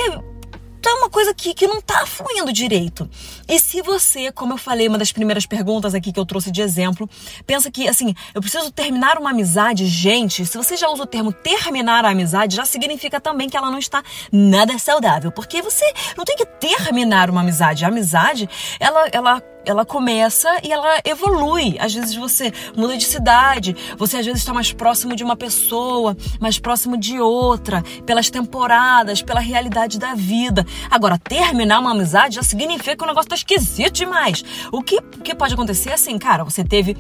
tá 0.82 0.94
uma 0.96 1.10
coisa 1.10 1.34
que, 1.34 1.54
que 1.54 1.68
não 1.68 1.80
tá 1.80 2.06
fluindo 2.06 2.52
direito. 2.52 3.10
E 3.48 3.60
se 3.60 3.82
você, 3.82 4.32
como 4.32 4.54
eu 4.54 4.58
falei, 4.58 4.88
uma 4.88 4.98
das 4.98 5.12
primeiras 5.12 5.46
perguntas 5.46 5.94
aqui 5.94 6.12
que 6.12 6.20
eu 6.20 6.26
trouxe 6.26 6.52
de 6.52 6.62
exemplo, 6.62 7.08
pensa 7.46 7.70
que, 7.70 7.88
assim, 7.88 8.16
eu 8.34 8.42
preciso 8.42 8.72
terminar 8.72 9.18
uma 9.18 9.30
amizade, 9.30 9.86
gente, 9.86 10.46
se 10.46 10.58
você 10.58 10.76
já 10.76 10.90
usa 10.90 11.04
o 11.04 11.06
termo 11.06 11.32
terminar 11.32 12.04
a 12.04 12.10
amizade, 12.10 12.56
já 12.56 12.66
significa 12.66 13.22
também 13.22 13.48
que 13.48 13.56
ela 13.56 13.70
não 13.70 13.78
está 13.78 14.04
nada 14.32 14.78
saudável. 14.80 15.32
Porque 15.32 15.62
você 15.62 15.86
não 16.18 16.26
tem 16.26 16.36
que 16.36 16.46
terminar 16.46 17.30
uma 17.30 17.42
amizade. 17.42 17.86
A 17.86 17.90
amizade, 17.90 18.50
ela, 18.80 19.08
ela 19.12 19.44
ela 19.66 19.86
começa 19.86 20.50
e 20.64 20.72
ela 20.72 21.00
evolui. 21.04 21.78
Às 21.80 21.94
vezes 21.94 22.16
você 22.16 22.52
muda 22.76 22.98
de 22.98 23.06
cidade, 23.06 23.76
você 23.98 24.18
às 24.18 24.26
vezes 24.26 24.42
está 24.42 24.54
mais 24.54 24.72
próximo 24.72 25.16
de 25.16 25.24
uma 25.24 25.36
pessoa, 25.36 26.16
mais 26.40 26.60
próximo 26.60 26.98
de 26.98 27.20
outra, 27.20 27.84
pelas 28.06 28.30
temporadas, 28.30 29.22
pela 29.22 29.40
realidade 29.40 30.00
da 30.00 30.14
vida. 30.14 30.66
Agora, 30.90 31.18
terminar 31.18 31.80
uma 31.80 31.92
amizade 31.92 32.36
já 32.36 32.44
significa 32.44 32.96
que 32.96 33.04
o 33.04 33.08
negócio 33.08 33.30
tá 33.30 33.36
esquisito 33.36 33.94
demais. 33.94 34.44
O 34.72 34.82
que, 34.82 35.02
que 35.24 35.36
pode 35.36 35.54
acontecer 35.54 35.90
é 35.90 35.94
assim, 35.94 36.18
cara, 36.18 36.44
você 36.44 36.64
teve 36.64 36.96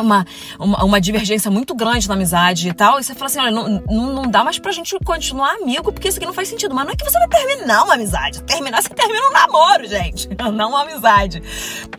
uma, 0.00 0.24
uma, 0.58 0.84
uma, 0.84 1.00
divergência 1.00 1.50
muito 1.50 1.74
grande 1.74 2.08
na 2.08 2.14
amizade 2.14 2.68
e 2.68 2.72
tal, 2.72 2.98
e 2.98 3.04
você 3.04 3.14
fala 3.14 3.26
assim, 3.26 3.40
olha, 3.40 3.50
não, 3.50 4.14
não, 4.14 4.22
dá 4.30 4.42
mais 4.44 4.58
pra 4.58 4.72
gente 4.72 4.96
continuar 5.04 5.54
amigo, 5.54 5.92
porque 5.92 6.08
isso 6.08 6.18
aqui 6.18 6.26
não 6.26 6.32
faz 6.32 6.48
sentido. 6.48 6.74
Mas 6.74 6.84
não 6.86 6.92
é 6.92 6.96
que 6.96 7.04
você 7.04 7.18
vai 7.18 7.28
terminar 7.28 7.84
uma 7.84 7.94
amizade. 7.94 8.42
Terminar, 8.44 8.82
você 8.82 8.88
termina 8.88 9.28
um 9.28 9.32
namoro, 9.32 9.86
gente. 9.86 10.28
Não 10.52 10.70
uma 10.70 10.82
amizade. 10.82 11.42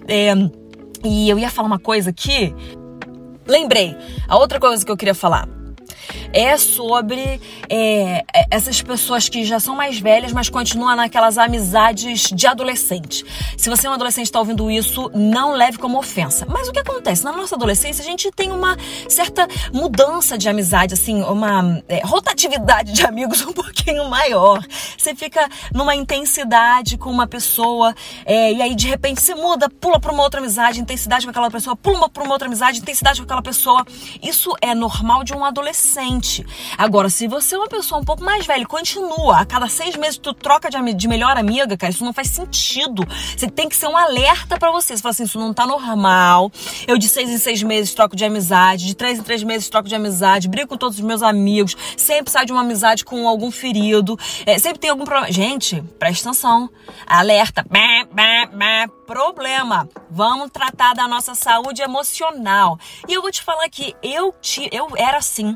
É, 0.08 0.34
e 1.04 1.30
eu 1.30 1.40
ia 1.40 1.50
falar 1.50 1.68
uma 1.68 1.80
coisa 1.80 2.10
aqui. 2.10 2.54
Lembrei. 3.48 3.96
A 4.28 4.38
outra 4.38 4.60
coisa 4.60 4.86
que 4.86 4.92
eu 4.92 4.98
queria 4.98 5.16
falar 5.16 5.48
é 6.32 6.58
sobre 6.58 7.40
é, 7.70 8.24
é, 8.34 8.48
essas 8.50 8.82
pessoas 8.82 9.30
que 9.30 9.44
já 9.44 9.60
são 9.60 9.76
mais 9.76 10.00
velhas, 10.00 10.32
mas 10.32 10.50
continuam 10.50 10.96
naquelas 10.96 11.38
amizades 11.38 12.32
de 12.32 12.48
adolescente. 12.48 13.26
Se 13.58 13.70
você 13.70 13.88
é 13.88 13.90
um 13.90 13.94
adolescente 13.94 14.26
e 14.26 14.30
está 14.30 14.40
ouvindo 14.40 14.70
isso, 14.70 15.12
não 15.14 15.52
leve 15.52 15.78
como 15.78 15.98
ofensa. 15.98 16.46
Mas 16.50 16.68
o 16.68 16.72
que 16.72 16.80
acontece? 16.80 17.24
Na 17.24 17.32
nossa 17.32 17.56
adolescência, 17.56 18.04
a 18.04 18.06
gente 18.06 18.32
tem 18.32 18.52
uma 18.52 18.78
certa 19.08 19.48
mudança 19.72 20.38
de 20.38 20.50
amizade, 20.50 20.94
assim, 20.94 21.22
uma 21.22 21.82
é, 21.88 22.02
rotatividade 22.04 22.94
de 22.94 23.06
amigos 23.06 23.42
um 23.42 23.54
pouquinho 23.54 24.10
maior. 24.10 24.64
Você 24.98 25.16
fica 25.16 25.48
numa 25.74 25.96
intensidade 25.96 26.98
com 26.98 27.10
uma 27.10 27.28
pessoa, 27.28 27.94
é, 28.26 28.54
e 28.54 28.62
aí 28.62 28.76
de 28.76 28.88
repente 28.88 29.22
você 29.22 29.36
muda, 29.36 29.70
pula 29.70 30.00
para 30.00 30.12
uma 30.12 30.24
outra 30.24 30.40
amizade, 30.40 30.80
intensidade 30.80 31.26
com 31.26 31.32
aquela 31.32 31.52
pessoa, 31.52 31.76
pula 31.76 32.10
para 32.10 32.24
uma 32.24 32.34
outra 32.34 32.48
amizade, 32.48 32.80
intensidade 32.80 33.20
com 33.20 33.26
aquela 33.26 33.42
pessoa. 33.42 33.86
Isso 34.22 34.54
é 34.62 34.74
normal 34.74 35.24
de 35.24 35.34
um 35.34 35.44
adolescente. 35.44 35.93
Agora, 36.78 37.10
se 37.10 37.28
você 37.28 37.56
é 37.56 37.58
uma 37.58 37.68
pessoa 37.68 38.02
um 38.02 38.04
pouco 38.04 38.24
mais 38.24 38.46
velha, 38.46 38.66
continua, 38.66 39.40
a 39.40 39.46
cada 39.46 39.68
seis 39.68 39.96
meses 39.96 40.18
tu 40.18 40.34
troca 40.34 40.70
de, 40.70 40.94
de 40.94 41.08
melhor 41.08 41.38
amiga, 41.38 41.78
cara, 41.78 41.92
isso 41.92 42.04
não 42.04 42.14
faz 42.14 42.30
sentido. 42.30 43.04
Você 43.38 43.50
tem 43.50 43.70
que 43.70 43.76
ser 43.76 43.88
um 43.88 43.98
alerta 43.98 44.58
para 44.58 44.72
você. 44.72 44.96
Você 44.96 45.02
fala 45.02 45.12
assim, 45.12 45.24
isso 45.24 45.40
não 45.40 45.54
tá 45.54 45.66
normal. 45.66 46.52
Eu 46.88 46.98
de 46.98 47.08
seis 47.08 47.30
em 47.30 47.38
seis 47.38 47.62
meses 47.64 47.94
troco 47.94 48.16
de 48.16 48.26
amizade, 48.26 48.86
de 48.86 48.96
três 48.96 49.20
em 49.20 49.24
três 49.24 49.44
meses 49.44 49.70
troco 49.70 49.88
de 49.88 49.96
amizade, 49.96 50.48
brigo 50.48 50.70
com 50.70 50.78
todos 50.78 50.98
os 50.98 51.04
meus 51.04 51.22
amigos, 51.22 51.76
sempre 51.98 52.32
sai 52.32 52.46
de 52.46 52.52
uma 52.52 52.62
amizade 52.62 53.06
com 53.06 53.28
algum 53.28 53.52
ferido, 53.52 54.18
é, 54.46 54.58
sempre 54.60 54.80
tem 54.80 54.90
algum 54.90 55.06
problema. 55.06 55.32
Gente, 55.32 55.82
presta 56.00 56.30
atenção. 56.30 56.70
Alerta. 57.06 57.66
Problema. 59.06 59.88
Vamos 60.10 60.50
tratar 60.52 60.94
da 60.94 61.08
nossa 61.08 61.36
saúde 61.36 61.82
emocional. 61.82 62.80
E 63.08 63.14
eu 63.14 63.22
vou 63.22 63.32
te 63.32 63.42
falar 63.42 63.68
que 63.70 63.96
eu, 64.02 64.34
te, 64.42 64.70
eu 64.72 64.90
era 64.96 65.18
assim 65.18 65.56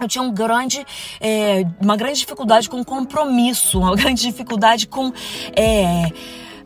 eu 0.00 0.08
tinha 0.08 0.22
um 0.22 0.32
grande, 0.32 0.84
é, 1.20 1.64
uma 1.80 1.96
grande 1.96 2.20
dificuldade 2.20 2.68
com 2.68 2.84
compromisso, 2.84 3.80
uma 3.80 3.94
grande 3.96 4.22
dificuldade 4.22 4.86
com. 4.86 5.12
É, 5.56 6.10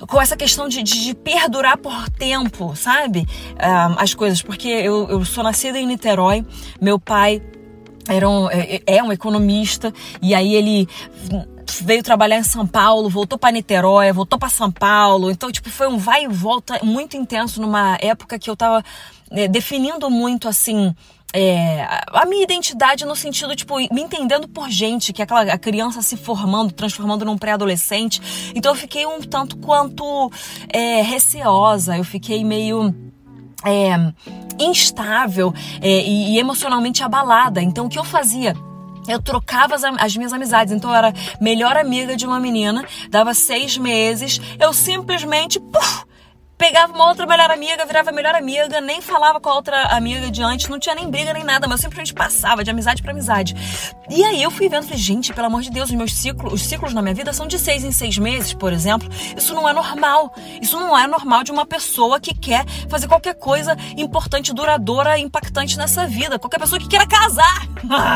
com 0.07 0.21
essa 0.21 0.37
questão 0.37 0.69
de, 0.69 0.83
de, 0.83 1.05
de, 1.07 1.15
perdurar 1.15 1.79
por 1.79 2.11
tempo, 2.11 2.77
sabe? 2.77 3.27
Um, 3.55 3.99
as 3.99 4.13
coisas, 4.13 4.43
porque 4.43 4.69
eu, 4.69 5.09
eu 5.09 5.25
sou 5.25 5.43
nascida 5.43 5.79
em 5.79 5.87
Niterói, 5.87 6.45
meu 6.79 6.99
pai 6.99 7.41
era 8.07 8.29
um, 8.29 8.51
é, 8.51 8.83
é 8.87 9.03
um 9.03 9.11
economista, 9.11 9.93
e 10.21 10.35
aí 10.35 10.55
ele 10.55 10.87
veio 11.83 12.03
trabalhar 12.03 12.39
em 12.39 12.45
São 12.45 12.67
Paulo, 12.67 13.09
voltou 13.09 13.39
para 13.39 13.53
Niterói, 13.53 14.13
voltou 14.13 14.39
para 14.39 14.49
São 14.49 14.71
Paulo. 14.71 15.31
Então, 15.31 15.51
tipo, 15.51 15.69
foi 15.71 15.89
um 15.89 15.99
vai 15.99 16.25
e 16.25 16.29
volta 16.29 16.79
muito 16.83 17.17
intenso 17.17 17.61
numa 17.61 17.99
época 18.01 18.39
que 18.39 18.49
eu 18.49 18.57
tava 18.57 18.85
é, 19.31 19.49
definindo 19.49 20.09
muito 20.09 20.49
assim 20.49 20.95
é, 21.33 21.87
a 22.09 22.25
minha 22.25 22.43
identidade 22.43 23.05
no 23.05 23.15
sentido, 23.15 23.55
tipo, 23.55 23.77
me 23.77 24.01
entendendo 24.01 24.49
por 24.49 24.71
gente, 24.71 25.13
que 25.13 25.21
é 25.21 25.25
aquela 25.25 25.43
a 25.43 25.59
criança 25.59 26.01
se 26.03 26.17
formando, 26.17 26.73
transformando 26.73 27.25
num 27.25 27.37
pré-adolescente. 27.37 28.53
Então 28.55 28.73
eu 28.73 28.77
fiquei 28.77 29.07
um 29.07 29.21
tanto 29.21 29.57
quanto 29.59 30.31
é, 30.69 31.03
receosa, 31.03 31.97
eu 31.97 32.05
fiquei 32.05 32.45
meio. 32.45 32.95
É, 33.65 33.97
instável 34.59 35.53
é, 35.81 36.03
e, 36.03 36.35
e 36.35 36.39
emocionalmente 36.39 37.03
abalada. 37.03 37.61
Então 37.61 37.87
o 37.87 37.89
que 37.89 37.99
eu 37.99 38.05
fazia? 38.05 38.55
eu 39.09 39.23
trocava 39.23 39.75
as, 39.75 39.85
as, 39.85 40.17
minhas 40.17 40.33
amizades. 40.33 40.73
Então 40.73 40.91
eu 40.91 40.97
era 40.97 41.13
melhor 41.41 41.77
amiga 41.77 42.17
de 42.17 42.27
uma 42.27 42.41
menina, 42.41 42.85
dava 43.11 43.35
seis 43.35 43.77
meses, 43.77 44.41
eu 44.59 44.73
simplesmente 44.73 45.61
pegava 46.57 46.93
uma 46.93 47.09
outra 47.09 47.27
melhor 47.27 47.51
amiga, 47.51 47.85
virava 47.85 48.11
melhor 48.13 48.35
amiga, 48.35 48.81
nem 48.81 49.01
falava 49.01 49.39
com 49.39 49.49
a 49.49 49.55
outra 49.55 49.83
amiga 49.97 50.31
de 50.31 50.43
antes, 50.43 50.69
não 50.69 50.79
tinha 50.79 50.95
nem 50.95 51.11
briga 51.11 51.33
nem 51.33 51.45
nada, 51.45 51.69
mas 51.69 51.81
eu 51.81 51.83
simplesmente 51.83 52.15
passava 52.15 52.65
de 52.65 52.71
amizade 52.71 53.03
para 53.03 53.13
amizade. 53.13 53.55
E 54.09 54.25
aí 54.25 54.43
eu 54.43 54.51
fui 54.51 54.69
vendo, 54.69 54.85
falei, 54.85 54.99
gente, 54.99 55.33
pelo 55.33 55.47
amor 55.47 55.63
de 55.63 55.71
Deus, 55.71 55.91
os 55.91 55.95
meus 55.95 56.15
ciclos, 56.15 56.53
os 56.53 56.63
ciclos 56.63 56.95
na 56.95 57.03
minha 57.03 57.15
vida 57.15 57.33
são 57.33 57.47
de 57.47 57.59
seis 57.59 57.85
em 57.85 57.93
seis 57.93 58.17
meses, 58.19 58.55
por 58.55 58.73
exemplo. 58.73 59.09
Isso 59.37 59.55
não 59.55 59.69
é 59.69 59.73
normal. 59.73 60.35
Isso 60.61 60.79
não 60.79 60.97
é 60.97 61.07
normal 61.07 61.43
de 61.43 61.53
uma 61.53 61.67
pessoa 61.67 62.19
que 62.19 62.35
quer 62.35 62.65
fazer 62.89 63.09
qualquer 63.09 63.35
coisa 63.35 63.77
importante, 63.97 64.55
duradoura, 64.55 65.19
impactante 65.19 65.77
nessa 65.77 66.07
vida. 66.07 66.39
Qualquer 66.39 66.59
pessoa 66.59 66.81
que 66.81 66.89
queira 66.89 67.07
casar. 67.07 67.67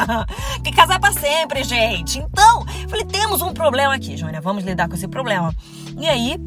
que 0.64 0.72
casar 0.72 0.98
para 0.98 1.12
sempre, 1.12 1.62
gente. 1.64 2.18
Então, 2.18 2.64
falei, 2.88 3.04
temos 3.04 3.42
um 3.42 3.52
problema 3.52 3.94
aqui, 3.94 4.16
Jônia, 4.16 4.40
vamos 4.40 4.64
lidar 4.64 4.88
com 4.88 4.94
esse 4.94 5.08
problema. 5.08 5.54
E 5.98 6.08
aí, 6.08 6.38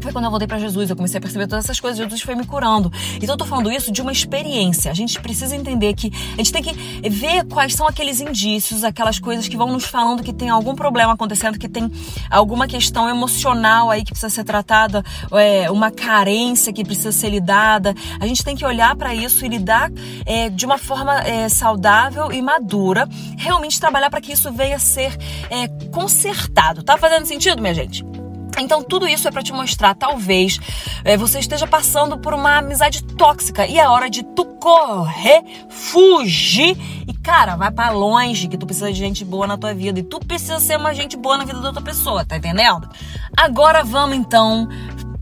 foi 0.00 0.12
quando 0.12 0.24
eu 0.24 0.30
voltei 0.30 0.46
para 0.46 0.58
Jesus, 0.58 0.90
eu 0.90 0.96
comecei 0.96 1.18
a 1.18 1.20
perceber 1.20 1.46
todas 1.46 1.64
essas 1.64 1.80
coisas, 1.80 1.98
Jesus 1.98 2.22
foi 2.22 2.34
me 2.34 2.46
curando. 2.46 2.90
Então 3.16 3.30
eu 3.30 3.36
tô 3.36 3.44
falando 3.44 3.70
isso 3.70 3.90
de 3.90 4.00
uma 4.00 4.12
experiência. 4.12 4.90
A 4.90 4.94
gente 4.94 5.20
precisa 5.20 5.54
entender 5.54 5.94
que 5.94 6.12
a 6.34 6.36
gente 6.36 6.52
tem 6.52 6.62
que 6.62 6.72
ver 7.08 7.44
quais 7.46 7.74
são 7.74 7.86
aqueles 7.86 8.20
indícios, 8.20 8.84
aquelas 8.84 9.18
coisas 9.18 9.48
que 9.48 9.56
vão 9.56 9.72
nos 9.72 9.84
falando 9.84 10.22
que 10.22 10.32
tem 10.32 10.48
algum 10.48 10.74
problema 10.74 11.12
acontecendo, 11.14 11.58
que 11.58 11.68
tem 11.68 11.90
alguma 12.30 12.66
questão 12.66 13.08
emocional 13.08 13.90
aí 13.90 14.04
que 14.04 14.12
precisa 14.12 14.30
ser 14.30 14.44
tratada, 14.44 15.04
é, 15.32 15.70
uma 15.70 15.90
carência 15.90 16.72
que 16.72 16.84
precisa 16.84 17.12
ser 17.12 17.30
lidada. 17.30 17.94
A 18.20 18.26
gente 18.26 18.44
tem 18.44 18.56
que 18.56 18.64
olhar 18.64 18.94
para 18.96 19.14
isso 19.14 19.44
e 19.44 19.48
lidar 19.48 19.90
é, 20.24 20.48
de 20.48 20.64
uma 20.64 20.78
forma 20.78 21.20
é, 21.22 21.48
saudável 21.48 22.32
e 22.32 22.40
madura, 22.40 23.08
realmente 23.36 23.80
trabalhar 23.80 24.10
para 24.10 24.20
que 24.20 24.32
isso 24.32 24.50
venha 24.52 24.76
a 24.76 24.80
ser 24.80 25.16
é, 25.50 25.68
consertado. 25.90 26.82
Tá 26.82 26.96
fazendo 26.96 27.26
sentido, 27.26 27.60
minha 27.60 27.74
gente? 27.74 28.17
Então, 28.60 28.82
tudo 28.82 29.06
isso 29.06 29.28
é 29.28 29.30
para 29.30 29.42
te 29.42 29.52
mostrar, 29.52 29.94
talvez 29.94 30.58
é, 31.04 31.16
você 31.16 31.38
esteja 31.38 31.66
passando 31.66 32.18
por 32.18 32.34
uma 32.34 32.58
amizade 32.58 33.02
tóxica 33.02 33.66
e 33.66 33.78
é 33.78 33.88
hora 33.88 34.10
de 34.10 34.22
tu 34.22 34.44
correr, 34.44 35.42
fugir 35.68 36.76
e, 37.06 37.12
cara, 37.14 37.56
vai 37.56 37.70
para 37.70 37.90
longe, 37.90 38.48
que 38.48 38.58
tu 38.58 38.66
precisa 38.66 38.92
de 38.92 38.98
gente 38.98 39.24
boa 39.24 39.46
na 39.46 39.56
tua 39.56 39.74
vida 39.74 40.00
e 40.00 40.02
tu 40.02 40.18
precisa 40.20 40.58
ser 40.60 40.76
uma 40.76 40.94
gente 40.94 41.16
boa 41.16 41.38
na 41.38 41.44
vida 41.44 41.60
da 41.60 41.68
outra 41.68 41.82
pessoa, 41.82 42.24
tá 42.24 42.36
entendendo? 42.36 42.88
Agora 43.36 43.84
vamos 43.84 44.16
então 44.16 44.68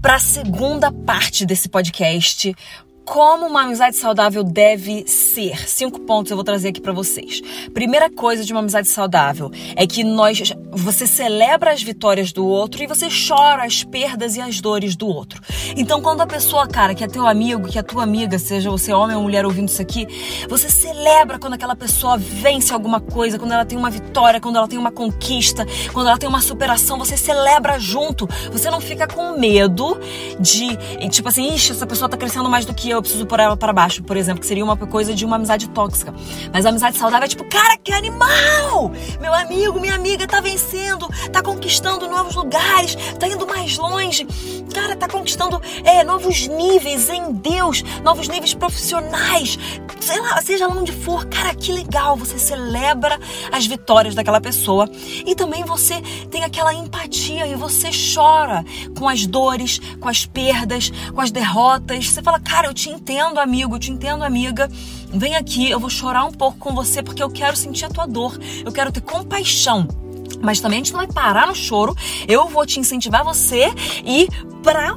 para 0.00 0.16
a 0.16 0.20
segunda 0.20 0.92
parte 0.92 1.44
desse 1.44 1.68
podcast, 1.68 2.54
como 3.06 3.46
uma 3.46 3.62
amizade 3.62 3.96
saudável 3.96 4.42
deve 4.42 5.04
ser. 5.06 5.68
Cinco 5.68 6.00
pontos 6.00 6.30
eu 6.30 6.36
vou 6.36 6.44
trazer 6.44 6.68
aqui 6.68 6.80
para 6.80 6.92
vocês. 6.92 7.40
Primeira 7.72 8.10
coisa 8.10 8.44
de 8.44 8.52
uma 8.52 8.58
amizade 8.58 8.88
saudável 8.88 9.50
é 9.76 9.86
que 9.86 10.02
nós 10.02 10.52
você 10.72 11.06
celebra 11.06 11.72
as 11.72 11.82
vitórias 11.82 12.32
do 12.32 12.44
outro 12.44 12.82
e 12.82 12.86
você 12.86 13.08
chora 13.08 13.64
as 13.64 13.84
perdas 13.84 14.36
e 14.36 14.40
as 14.40 14.60
dores 14.60 14.96
do 14.96 15.06
outro. 15.06 15.40
Então, 15.76 16.02
quando 16.02 16.20
a 16.20 16.26
pessoa, 16.26 16.66
cara, 16.66 16.94
que 16.94 17.04
é 17.04 17.06
teu 17.06 17.26
amigo, 17.26 17.68
que 17.68 17.78
é 17.78 17.82
tua 17.82 18.02
amiga, 18.02 18.38
seja 18.38 18.68
você 18.70 18.92
homem 18.92 19.16
ou 19.16 19.22
mulher 19.22 19.46
ouvindo 19.46 19.68
isso 19.68 19.80
aqui, 19.80 20.06
você 20.48 20.68
celebra 20.68 21.38
quando 21.38 21.54
aquela 21.54 21.76
pessoa 21.76 22.18
vence 22.18 22.74
alguma 22.74 23.00
coisa, 23.00 23.38
quando 23.38 23.52
ela 23.52 23.64
tem 23.64 23.78
uma 23.78 23.88
vitória, 23.88 24.40
quando 24.40 24.56
ela 24.56 24.68
tem 24.68 24.78
uma 24.78 24.90
conquista, 24.90 25.64
quando 25.92 26.08
ela 26.08 26.18
tem 26.18 26.28
uma 26.28 26.40
superação, 26.40 26.98
você 26.98 27.16
celebra 27.16 27.78
junto. 27.78 28.28
Você 28.50 28.68
não 28.68 28.80
fica 28.80 29.06
com 29.06 29.38
medo 29.38 29.98
de, 30.40 30.76
tipo 31.08 31.28
assim, 31.28 31.54
ixi, 31.54 31.70
essa 31.70 31.86
pessoa 31.86 32.08
tá 32.08 32.16
crescendo 32.16 32.50
mais 32.50 32.66
do 32.66 32.74
que 32.74 32.90
eu 32.90 32.95
eu 32.96 33.02
preciso 33.02 33.26
pôr 33.26 33.40
ela 33.40 33.56
para 33.56 33.72
baixo, 33.72 34.02
por 34.02 34.16
exemplo, 34.16 34.40
que 34.40 34.46
seria 34.46 34.64
uma 34.64 34.76
coisa 34.76 35.14
de 35.14 35.24
uma 35.24 35.36
amizade 35.36 35.68
tóxica. 35.68 36.14
Mas 36.52 36.66
a 36.66 36.70
amizade 36.70 36.96
saudável 36.96 37.26
é 37.26 37.28
tipo, 37.28 37.44
cara, 37.44 37.76
que 37.76 37.92
animal! 37.92 38.90
Meu 39.20 39.32
amigo, 39.32 39.80
minha 39.80 39.94
amiga 39.94 40.26
tá 40.26 40.40
vencendo, 40.40 41.08
tá 41.32 41.42
conquistando 41.42 42.08
novos 42.08 42.34
lugares, 42.34 42.96
tá 43.18 43.28
indo 43.28 43.46
mais 43.46 43.76
longe, 43.78 44.26
cara, 44.72 44.96
tá 44.96 45.08
conquistando 45.08 45.60
é, 45.84 46.04
novos 46.04 46.46
níveis 46.46 47.08
em 47.08 47.32
Deus, 47.32 47.82
novos 48.02 48.28
níveis 48.28 48.54
profissionais, 48.54 49.58
sei 50.00 50.20
lá, 50.20 50.40
seja 50.42 50.66
lá 50.66 50.74
onde 50.74 50.92
for, 50.92 51.26
cara, 51.26 51.54
que 51.54 51.72
legal! 51.72 52.16
Você 52.16 52.38
celebra 52.38 53.18
as 53.52 53.66
vitórias 53.66 54.14
daquela 54.14 54.40
pessoa 54.40 54.88
e 55.24 55.34
também 55.34 55.64
você 55.64 56.00
tem 56.30 56.44
aquela 56.44 56.72
empatia 56.74 57.46
e 57.46 57.54
você 57.54 57.90
chora 58.14 58.64
com 58.96 59.08
as 59.08 59.26
dores, 59.26 59.80
com 60.00 60.08
as 60.08 60.24
perdas, 60.24 60.90
com 61.14 61.20
as 61.20 61.30
derrotas. 61.30 62.08
Você 62.08 62.22
fala, 62.22 62.38
cara, 62.40 62.68
eu 62.68 62.74
te 62.74 62.85
te 62.86 62.90
entendo, 62.90 63.40
amigo, 63.40 63.78
te 63.80 63.90
entendo, 63.90 64.22
amiga. 64.22 64.70
Vem 65.12 65.34
aqui, 65.34 65.68
eu 65.68 65.80
vou 65.80 65.90
chorar 65.90 66.24
um 66.24 66.30
pouco 66.30 66.56
com 66.58 66.72
você 66.72 67.02
porque 67.02 67.20
eu 67.20 67.28
quero 67.28 67.56
sentir 67.56 67.84
a 67.84 67.88
tua 67.88 68.06
dor. 68.06 68.38
Eu 68.64 68.70
quero 68.70 68.92
ter 68.92 69.00
compaixão. 69.00 69.88
Mas 70.40 70.60
também 70.60 70.76
a 70.76 70.84
gente 70.84 70.92
não 70.92 71.00
vai 71.00 71.08
parar 71.08 71.48
no 71.48 71.54
choro. 71.54 71.96
Eu 72.28 72.48
vou 72.48 72.64
te 72.64 72.78
incentivar 72.78 73.24
você 73.24 73.72
e 74.04 74.28
para 74.62 74.96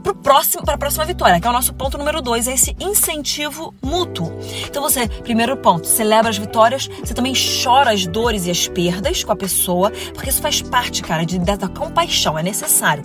pro 0.00 0.14
próximo, 0.14 0.64
para 0.64 0.74
a 0.74 0.78
próxima 0.78 1.04
vitória, 1.04 1.40
que 1.40 1.46
é 1.46 1.50
o 1.50 1.52
nosso 1.52 1.74
ponto 1.74 1.98
número 1.98 2.20
dois, 2.20 2.48
é 2.48 2.54
esse 2.54 2.76
incentivo 2.80 3.74
mútuo. 3.82 4.32
Então 4.66 4.82
você, 4.82 5.08
primeiro 5.08 5.56
ponto, 5.56 5.86
celebra 5.86 6.30
as 6.30 6.38
vitórias, 6.38 6.88
você 7.02 7.14
também 7.14 7.32
chora 7.62 7.92
as 7.92 8.06
dores 8.06 8.46
e 8.46 8.50
as 8.50 8.68
perdas 8.68 9.22
com 9.24 9.32
a 9.32 9.36
pessoa, 9.36 9.90
porque 10.14 10.30
isso 10.30 10.42
faz 10.42 10.62
parte, 10.62 11.02
cara, 11.02 11.24
de, 11.24 11.38
da 11.38 11.68
compaixão, 11.68 12.38
é 12.38 12.42
necessário. 12.42 13.02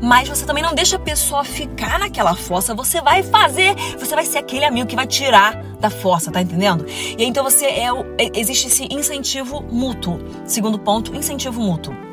Mas 0.00 0.28
você 0.28 0.44
também 0.44 0.62
não 0.62 0.74
deixa 0.74 0.96
a 0.96 1.00
pessoa 1.00 1.44
ficar 1.44 1.98
naquela 1.98 2.34
fossa, 2.34 2.74
você 2.74 3.00
vai 3.00 3.22
fazer, 3.22 3.74
você 3.98 4.14
vai 4.14 4.24
ser 4.24 4.38
aquele 4.38 4.64
amigo 4.64 4.86
que 4.86 4.96
vai 4.96 5.06
tirar 5.06 5.62
da 5.80 5.90
fossa, 5.90 6.30
tá 6.30 6.40
entendendo? 6.40 6.86
E 6.88 7.22
aí, 7.22 7.28
então 7.28 7.44
você 7.44 7.66
é, 7.66 7.88
é 8.18 8.30
existe 8.38 8.68
esse 8.68 8.88
incentivo 8.90 9.62
mútuo. 9.70 10.18
Segundo 10.46 10.78
ponto, 10.78 11.14
incentivo 11.14 11.60
mútuo. 11.60 12.03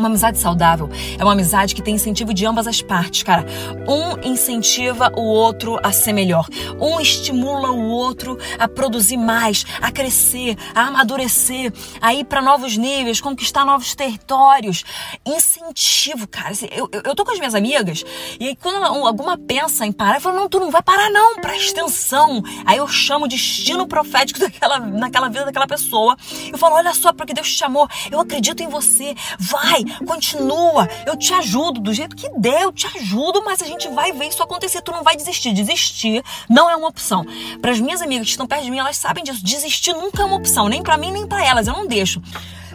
Uma 0.00 0.08
amizade 0.08 0.38
saudável 0.38 0.88
é 1.18 1.22
uma 1.22 1.34
amizade 1.34 1.74
que 1.74 1.82
tem 1.82 1.96
incentivo 1.96 2.32
de 2.32 2.46
ambas 2.46 2.66
as 2.66 2.80
partes, 2.80 3.22
cara. 3.22 3.44
Um 3.86 4.26
incentiva 4.26 5.12
o 5.14 5.20
outro 5.20 5.78
a 5.82 5.92
ser 5.92 6.14
melhor. 6.14 6.48
Um 6.80 6.98
estimula 6.98 7.70
o 7.70 7.90
outro 7.90 8.38
a 8.58 8.66
produzir 8.66 9.18
mais, 9.18 9.66
a 9.78 9.92
crescer, 9.92 10.56
a 10.74 10.86
amadurecer, 10.86 11.70
a 12.00 12.14
ir 12.14 12.24
para 12.24 12.40
novos 12.40 12.78
níveis, 12.78 13.20
conquistar 13.20 13.66
novos 13.66 13.94
territórios. 13.94 14.86
Incentivo, 15.26 16.26
cara. 16.26 16.52
Assim, 16.52 16.68
eu, 16.72 16.88
eu, 16.92 17.02
eu 17.04 17.14
tô 17.14 17.22
com 17.22 17.32
as 17.32 17.38
minhas 17.38 17.54
amigas 17.54 18.02
e 18.40 18.48
aí 18.48 18.56
quando 18.56 18.82
alguma 18.82 19.36
pensa 19.36 19.84
em 19.84 19.92
parar, 19.92 20.14
eu 20.14 20.20
falo, 20.22 20.36
não, 20.36 20.48
tu 20.48 20.58
não 20.58 20.70
vai 20.70 20.82
parar 20.82 21.10
não, 21.10 21.36
presta 21.36 21.78
atenção. 21.78 22.42
Aí 22.64 22.78
eu 22.78 22.88
chamo 22.88 23.26
o 23.26 23.28
destino 23.28 23.86
profético 23.86 24.40
daquela, 24.40 24.78
naquela 24.78 25.28
vida 25.28 25.44
daquela 25.44 25.66
pessoa. 25.66 26.16
Eu 26.50 26.56
falo, 26.56 26.76
olha 26.76 26.94
só 26.94 27.12
porque 27.12 27.34
Deus 27.34 27.48
te 27.48 27.58
chamou. 27.58 27.86
Eu 28.10 28.18
acredito 28.18 28.62
em 28.62 28.68
você. 28.68 29.14
Vai, 29.38 29.84
continua, 30.06 30.88
eu 31.06 31.16
te 31.16 31.32
ajudo 31.34 31.80
do 31.80 31.92
jeito 31.92 32.16
que 32.16 32.28
der, 32.38 32.62
eu 32.62 32.72
te 32.72 32.86
ajudo, 32.98 33.42
mas 33.44 33.62
a 33.62 33.66
gente 33.66 33.88
vai 33.88 34.12
ver 34.12 34.28
isso 34.28 34.42
acontecer. 34.42 34.80
Tu 34.82 34.92
não 34.92 35.02
vai 35.02 35.16
desistir. 35.16 35.52
Desistir 35.52 36.22
não 36.48 36.70
é 36.70 36.76
uma 36.76 36.88
opção. 36.88 37.24
Para 37.60 37.72
as 37.72 37.80
minhas 37.80 38.00
amigas 38.00 38.26
que 38.26 38.32
estão 38.32 38.46
perto 38.46 38.64
de 38.64 38.70
mim, 38.70 38.78
elas 38.78 38.96
sabem 38.96 39.24
disso. 39.24 39.44
Desistir 39.44 39.92
nunca 39.92 40.22
é 40.22 40.24
uma 40.24 40.36
opção, 40.36 40.68
nem 40.68 40.82
para 40.82 40.96
mim, 40.96 41.10
nem 41.10 41.26
para 41.26 41.44
elas. 41.44 41.66
Eu 41.66 41.74
não 41.74 41.86
deixo. 41.86 42.20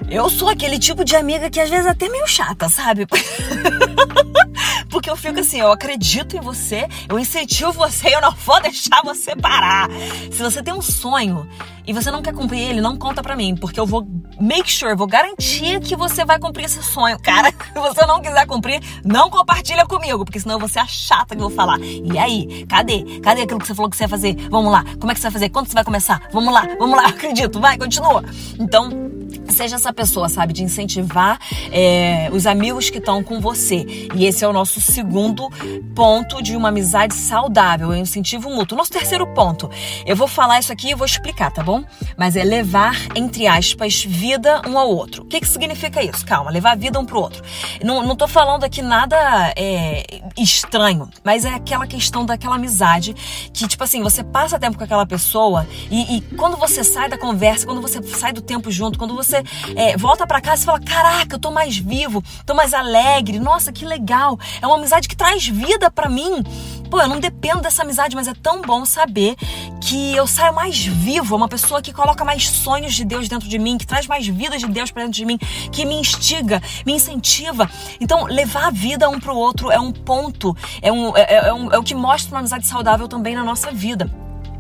Eu 0.10 0.30
sou 0.30 0.50
aquele 0.50 0.78
tipo 0.78 1.04
de 1.04 1.16
amiga 1.16 1.50
que 1.50 1.60
às 1.60 1.70
vezes 1.70 1.86
é 1.86 1.90
até 1.90 2.08
meio 2.10 2.28
chata, 2.28 2.70
sabe? 2.70 3.08
Porque 4.90 5.10
eu 5.10 5.16
fico 5.16 5.40
assim, 5.40 5.60
eu 5.60 5.72
acredito 5.72 6.38
em 6.38 6.40
você, 6.40 6.88
eu 7.10 7.20
incentivo 7.20 7.72
você, 7.74 8.16
eu 8.16 8.22
não 8.22 8.32
vou 8.32 8.62
deixar 8.62 9.02
você 9.04 9.36
parar. 9.36 9.90
Se 10.32 10.42
você 10.42 10.64
tem 10.64 10.74
um 10.74 10.82
sonho 10.82 11.48
e 11.86 11.94
você 11.94 12.10
não 12.10 12.22
quer 12.22 12.34
cumprir 12.34 12.62
ele, 12.62 12.82
não 12.82 12.98
conta 12.98 13.22
pra 13.22 13.36
mim, 13.36 13.56
porque 13.56 13.80
eu 13.80 13.86
vou 13.86 14.08
make 14.40 14.72
sure, 14.72 14.96
vou 14.96 15.08
garantir 15.08 15.80
que 15.82 15.96
você 15.96 16.26
vai 16.26 16.40
cumprir 16.40 16.66
esse 16.66 16.82
sonho. 16.82 17.20
Cara, 17.20 17.52
se 17.74 17.80
você 17.80 18.06
não 18.06 18.22
quiser 18.22 18.46
cumprir, 18.46 18.82
não 19.04 19.30
compartilha 19.30 19.86
comigo, 19.86 20.24
porque 20.24 20.40
senão 20.40 20.56
eu 20.56 20.60
vou 20.60 20.70
ser 20.70 20.80
a 20.80 20.88
chata 20.88 21.36
que 21.36 21.42
eu 21.42 21.50
vou 21.50 21.56
falar. 21.56 21.80
E 21.80 22.18
aí, 22.18 22.66
cadê? 22.66 23.20
Cadê 23.22 23.42
aquilo 23.42 23.60
que 23.60 23.68
você 23.68 23.76
falou 23.76 23.90
que 23.90 23.98
você 23.98 24.04
ia 24.04 24.10
fazer? 24.10 24.36
Vamos 24.50 24.72
lá, 24.72 24.84
como 25.00 25.12
é 25.12 25.14
que 25.14 25.20
você 25.20 25.28
vai 25.28 25.34
fazer? 25.34 25.50
Quando 25.50 25.68
você 25.68 25.74
vai 25.74 25.84
começar? 25.84 26.22
Vamos 26.32 26.54
lá, 26.54 26.68
vamos 26.80 26.98
lá, 26.98 27.04
eu 27.04 27.10
acredito, 27.16 27.60
vai, 27.60 27.78
continua. 27.78 28.24
Então, 28.60 28.90
seja 29.50 29.76
essa 29.76 29.94
pessoa, 29.94 30.30
sabe, 30.30 30.54
de 30.54 30.64
incentivar 30.64 31.40
é, 31.72 32.30
os 32.32 32.46
amigos 32.46 32.90
que 32.90 32.98
estão 32.98 33.24
com 33.24 33.40
você. 33.40 33.85
E 34.16 34.26
esse 34.26 34.44
é 34.44 34.48
o 34.48 34.54
nosso 34.54 34.80
segundo 34.82 35.50
ponto 35.96 36.42
de 36.42 36.56
uma 36.56 36.70
amizade 36.70 37.14
saudável, 37.16 37.94
é 37.94 37.98
um 37.98 38.02
incentivo 38.02 38.50
mútuo. 38.50 38.78
Nosso 38.78 38.92
terceiro 38.92 39.26
ponto, 39.28 39.70
eu 40.06 40.16
vou 40.16 40.28
falar 40.28 40.60
isso 40.60 40.72
aqui 40.72 40.90
e 40.90 40.96
vou 40.96 41.06
explicar, 41.06 41.52
tá 41.52 41.64
bom? 41.64 41.84
Mas 42.18 42.36
é 42.36 42.44
levar, 42.44 42.96
entre 43.16 43.48
aspas, 43.48 44.04
vida 44.04 44.62
um 44.68 44.78
ao 44.78 44.90
outro. 44.90 45.24
O 45.24 45.26
que, 45.26 45.40
que 45.40 45.48
significa 45.48 46.04
isso? 46.04 46.26
Calma, 46.26 46.52
levar 46.52 46.76
vida 46.76 47.00
um 47.00 47.06
pro 47.06 47.20
outro. 47.20 47.44
Não, 47.84 48.06
não 48.06 48.16
tô 48.16 48.28
falando 48.28 48.64
aqui 48.64 48.82
nada 48.82 49.54
é, 49.56 50.06
estranho, 50.38 51.10
mas 51.24 51.46
é 51.46 51.54
aquela 51.54 51.88
questão 51.88 52.26
daquela 52.26 52.56
amizade 52.56 53.14
que, 53.54 53.68
tipo 53.68 53.84
assim, 53.84 54.02
você 54.02 54.24
passa 54.24 54.60
tempo 54.60 54.78
com 54.78 54.84
aquela 54.84 55.06
pessoa 55.06 55.68
e, 55.90 56.18
e 56.18 56.22
quando 56.36 56.58
você 56.58 56.84
sai 56.84 57.10
da 57.10 57.18
conversa, 57.18 57.66
quando 57.66 57.82
você 57.82 58.02
sai 58.04 58.34
do 58.34 58.42
tempo 58.42 58.72
junto, 58.72 58.98
quando 58.98 59.16
você 59.16 59.44
é, 59.76 59.98
volta 59.98 60.26
para 60.26 60.42
casa 60.42 60.64
e 60.64 60.66
fala: 60.66 60.80
Caraca, 60.80 61.36
eu 61.36 61.40
tô 61.40 61.52
mais 61.52 61.78
vivo, 61.78 62.24
tô 62.46 62.54
mais 62.54 62.74
alegre, 62.74 63.40
nossa, 63.40 63.72
que 63.76 63.86
legal. 63.86 64.40
É 64.62 64.66
uma 64.66 64.78
amizade 64.78 65.08
que 65.08 65.16
traz 65.16 65.46
vida 65.48 65.92
para 65.92 66.10
mim. 66.10 66.42
Pô, 66.90 67.02
eu 67.02 67.08
não 67.08 67.20
dependo 67.20 67.62
dessa 67.62 67.84
amizade, 67.84 68.16
mas 68.16 68.28
é 68.28 68.34
tão 68.34 68.62
bom 68.62 68.86
saber 68.86 69.36
que 69.82 70.16
eu 70.16 70.26
saio 70.26 70.54
mais 70.56 70.86
vivo, 70.86 71.36
uma 71.36 71.48
pessoa 71.48 71.82
que 71.82 71.92
coloca 71.92 72.24
mais 72.24 72.48
sonhos 72.48 72.94
de 72.94 73.04
Deus 73.04 73.28
dentro 73.28 73.50
de 73.50 73.60
mim, 73.60 73.78
que 73.78 73.86
traz 73.86 74.08
mais 74.08 74.26
vida 74.26 74.58
de 74.58 74.68
Deus 74.68 74.92
para 74.92 75.04
dentro 75.04 75.18
de 75.18 75.26
mim, 75.26 75.38
que 75.72 75.86
me 75.86 75.96
instiga, 75.96 76.62
me 76.86 76.94
incentiva. 76.94 77.70
Então, 78.00 78.26
levar 78.26 78.68
a 78.68 78.72
vida 78.72 79.10
um 79.10 79.20
pro 79.20 79.36
outro 79.36 79.72
é 79.72 79.80
um 79.80 79.92
ponto, 79.92 80.56
é, 80.82 80.92
um, 80.92 81.16
é, 81.18 81.48
é, 81.48 81.54
um, 81.54 81.72
é 81.72 81.78
o 81.78 81.84
que 81.84 81.94
mostra 81.94 82.34
uma 82.34 82.40
amizade 82.40 82.66
saudável 82.66 83.08
também 83.08 83.36
na 83.36 83.44
nossa 83.44 83.72
vida. 83.72 84.10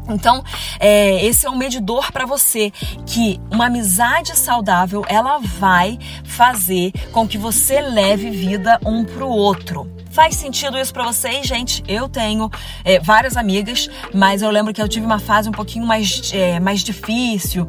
Então, 0.09 0.43
é, 0.79 1.25
esse 1.25 1.45
é 1.45 1.49
um 1.49 1.57
medidor 1.57 2.11
para 2.11 2.25
você 2.25 2.71
que 3.05 3.39
uma 3.51 3.65
amizade 3.65 4.37
saudável 4.37 5.03
ela 5.07 5.39
vai 5.39 5.97
fazer 6.23 6.91
com 7.11 7.27
que 7.27 7.37
você 7.37 7.81
leve 7.81 8.29
vida 8.29 8.79
um 8.85 9.03
pro 9.03 9.27
outro. 9.27 9.91
Faz 10.11 10.35
sentido 10.35 10.77
isso 10.77 10.93
para 10.93 11.03
vocês, 11.03 11.45
gente? 11.45 11.83
Eu 11.87 12.07
tenho 12.07 12.49
é, 12.85 12.99
várias 12.99 13.35
amigas, 13.35 13.89
mas 14.13 14.41
eu 14.41 14.49
lembro 14.49 14.73
que 14.73 14.81
eu 14.81 14.87
tive 14.87 15.05
uma 15.05 15.19
fase 15.19 15.49
um 15.49 15.51
pouquinho 15.51 15.85
mais, 15.85 16.31
é, 16.33 16.59
mais 16.59 16.81
difícil 16.81 17.67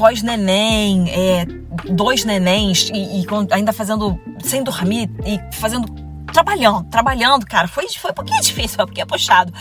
pós-neném, 0.00 1.10
é, 1.10 1.44
dois 1.90 2.24
nenéns 2.24 2.88
e, 2.88 3.20
e, 3.20 3.26
ainda 3.50 3.70
fazendo 3.70 4.18
sem 4.42 4.62
dormir 4.62 5.10
e 5.26 5.38
fazendo 5.54 6.09
trabalhando, 6.30 6.88
trabalhando, 6.88 7.46
cara. 7.46 7.68
Foi, 7.68 7.88
foi 7.88 8.10
um 8.10 8.14
pouquinho 8.14 8.40
difícil, 8.42 8.76
foi 8.76 8.84
um 8.84 8.86
pouquinho 8.86 9.06
puxado. 9.06 9.52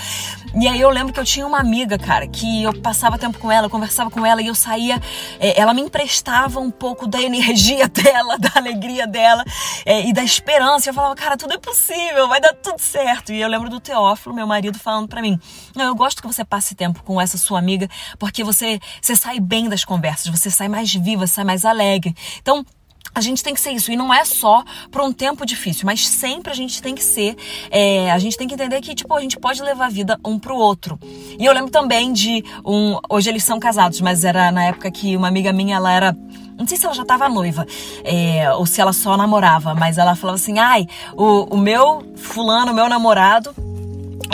E 0.60 0.68
aí 0.68 0.82
eu 0.82 0.90
lembro 0.90 1.14
que 1.14 1.20
eu 1.20 1.26
tinha 1.26 1.46
uma 1.46 1.60
amiga, 1.60 1.98
cara, 1.98 2.28
que 2.28 2.64
eu 2.64 2.74
passava 2.82 3.18
tempo 3.18 3.38
com 3.38 3.52
ela, 3.52 3.68
eu 3.68 3.70
conversava 3.70 4.10
com 4.10 4.26
ela 4.26 4.42
e 4.42 4.48
eu 4.48 4.56
saía, 4.56 5.00
é, 5.40 5.60
ela 5.60 5.74
me 5.74 5.82
emprestava 5.82 6.60
um 6.60 6.72
pouco 6.72 7.08
da 7.08 7.22
energia 7.24 7.88
dela, 7.88 8.38
da 8.38 8.52
alegria 8.56 9.06
dela 9.06 9.44
é, 9.86 10.08
e 10.08 10.14
da 10.14 10.24
esperança. 10.24 10.90
Eu 10.90 10.94
falava, 10.94 11.16
cara, 11.16 11.38
tudo 11.38 11.54
é 11.54 11.58
possível, 11.58 12.28
vai 12.28 12.42
dar 12.42 12.54
tudo 12.54 12.80
certo. 12.80 13.32
E 13.32 13.40
eu 13.40 13.48
lembro 13.48 13.70
do 13.70 13.80
Teófilo, 13.80 14.34
meu 14.34 14.48
marido, 14.48 14.80
falando 14.80 15.08
para 15.08 15.22
mim: 15.22 15.40
Não, 15.76 15.86
eu 15.86 15.96
gosto 15.96 16.22
que 16.22 16.28
você 16.28 16.44
passe 16.44 16.76
tempo 16.76 17.04
com 17.04 17.20
essa 17.22 17.38
sua 17.38 17.60
amiga, 17.60 17.88
porque 18.18 18.44
você, 18.44 18.80
você 19.02 19.16
sai 19.16 19.40
bem 19.40 19.70
das 19.70 19.86
conversas, 19.86 20.28
você 20.28 20.50
sai 20.50 20.68
mais 20.68 20.94
viva, 20.94 21.28
sai 21.28 21.44
mais 21.44 21.66
alegre. 21.66 22.16
Então, 22.42 22.66
a 23.14 23.22
gente 23.22 23.44
tem 23.44 23.54
que 23.54 23.62
ser 23.62 23.72
isso. 23.72 23.92
E 23.92 23.96
não 23.96 24.14
é 24.14 24.24
só 24.26 24.64
por 24.92 25.02
um 25.02 25.12
tempo 25.12 25.46
difícil, 25.46 25.86
mas 25.86 26.08
sempre 26.08 26.52
a 26.52 26.56
gente 26.56 26.82
tem 26.82 26.96
que 26.96 27.04
ser. 27.04 27.36
É, 27.70 28.12
a 28.12 28.20
gente 28.20 28.38
tem 28.38 28.48
que 28.48 28.54
entender 28.54 28.80
que, 28.82 28.94
tipo, 28.96 29.14
a 29.14 29.22
gente 29.22 29.38
pode 29.38 29.62
levar 29.62 29.86
a 29.86 29.90
vida 29.90 30.20
um 30.26 30.38
pro 30.38 30.56
outro. 30.56 31.00
E 31.38 31.46
eu 31.46 31.54
lembro 31.54 31.72
também 31.72 32.14
de 32.14 32.44
um. 32.66 32.98
Hoje 33.10 33.30
eles 33.30 33.44
são 33.44 33.60
casados, 33.60 34.02
mas 34.02 34.24
era 34.24 34.52
na 34.52 34.66
época 34.66 34.92
que 34.92 35.16
uma 35.16 35.28
amiga 35.28 35.52
minha, 35.52 35.76
ela 35.76 35.92
era. 35.92 36.18
Não 36.58 36.68
sei 36.68 36.78
se 36.78 36.86
ela 36.86 36.94
já 36.94 37.04
estava 37.04 37.30
noiva, 37.30 37.66
é, 38.04 38.52
ou 38.52 38.66
se 38.66 38.82
ela 38.82 38.92
só 38.92 39.16
namorava, 39.16 39.74
mas 39.74 39.98
ela 39.98 40.16
falava 40.16 40.36
assim: 40.36 40.60
ai, 40.60 40.88
o, 41.14 41.56
o 41.56 41.58
meu 41.58 42.14
fulano, 42.18 42.74
o 42.74 42.76
meu 42.76 42.90
namorado, 42.90 43.56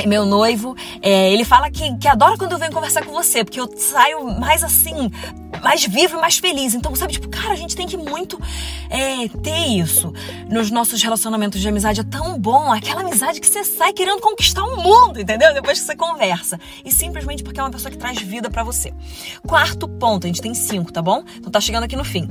meu 0.05 0.25
noivo, 0.25 0.75
é, 1.01 1.31
ele 1.31 1.43
fala 1.43 1.69
que, 1.69 1.95
que 1.97 2.07
adora 2.07 2.37
quando 2.37 2.51
eu 2.51 2.57
venho 2.57 2.71
conversar 2.71 3.05
com 3.05 3.11
você, 3.11 3.43
porque 3.43 3.59
eu 3.59 3.69
saio 3.77 4.39
mais 4.39 4.63
assim, 4.63 5.11
mais 5.63 5.85
vivo 5.85 6.17
e 6.17 6.21
mais 6.21 6.37
feliz. 6.37 6.73
Então, 6.73 6.93
sabe, 6.95 7.13
tipo, 7.13 7.29
cara, 7.29 7.53
a 7.53 7.55
gente 7.55 7.75
tem 7.75 7.87
que 7.87 7.97
muito 7.97 8.39
é, 8.89 9.27
ter 9.41 9.67
isso 9.67 10.13
nos 10.49 10.69
nossos 10.69 11.01
relacionamentos 11.01 11.61
de 11.61 11.67
amizade. 11.67 12.01
É 12.01 12.03
tão 12.03 12.37
bom, 12.37 12.71
aquela 12.71 13.01
amizade 13.01 13.39
que 13.39 13.47
você 13.47 13.63
sai 13.63 13.93
querendo 13.93 14.19
conquistar 14.21 14.63
o 14.63 14.81
mundo, 14.81 15.19
entendeu? 15.19 15.53
Depois 15.53 15.79
que 15.79 15.85
você 15.85 15.95
conversa. 15.95 16.59
E 16.83 16.91
simplesmente 16.91 17.43
porque 17.43 17.59
é 17.59 17.63
uma 17.63 17.71
pessoa 17.71 17.91
que 17.91 17.97
traz 17.97 18.19
vida 18.19 18.49
para 18.49 18.63
você. 18.63 18.93
Quarto 19.47 19.87
ponto, 19.87 20.25
a 20.25 20.27
gente 20.27 20.41
tem 20.41 20.53
cinco, 20.53 20.91
tá 20.91 21.01
bom? 21.01 21.23
Então 21.37 21.51
tá 21.51 21.59
chegando 21.59 21.83
aqui 21.83 21.95
no 21.95 22.03
fim. 22.03 22.29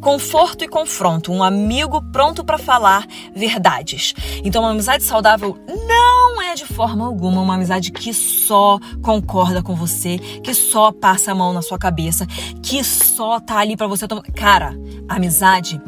Conforto 0.00 0.64
e 0.64 0.68
confronto, 0.68 1.32
um 1.32 1.42
amigo 1.42 2.00
pronto 2.10 2.42
para 2.42 2.58
falar 2.58 3.06
verdades. 3.34 4.14
Então, 4.42 4.62
uma 4.62 4.70
amizade 4.70 5.04
saudável 5.04 5.58
não 5.86 6.40
é 6.42 6.54
de 6.54 6.64
forma 6.64 7.06
alguma 7.06 7.42
uma 7.42 7.54
amizade 7.54 7.92
que 7.92 8.14
só 8.14 8.78
concorda 9.02 9.62
com 9.62 9.74
você, 9.74 10.18
que 10.42 10.54
só 10.54 10.90
passa 10.90 11.32
a 11.32 11.34
mão 11.34 11.52
na 11.52 11.62
sua 11.62 11.78
cabeça, 11.78 12.26
que 12.62 12.82
só 12.82 13.38
tá 13.40 13.58
ali 13.58 13.76
para 13.76 13.86
você. 13.86 14.06
Cara, 14.34 14.74
amizade 15.08 15.80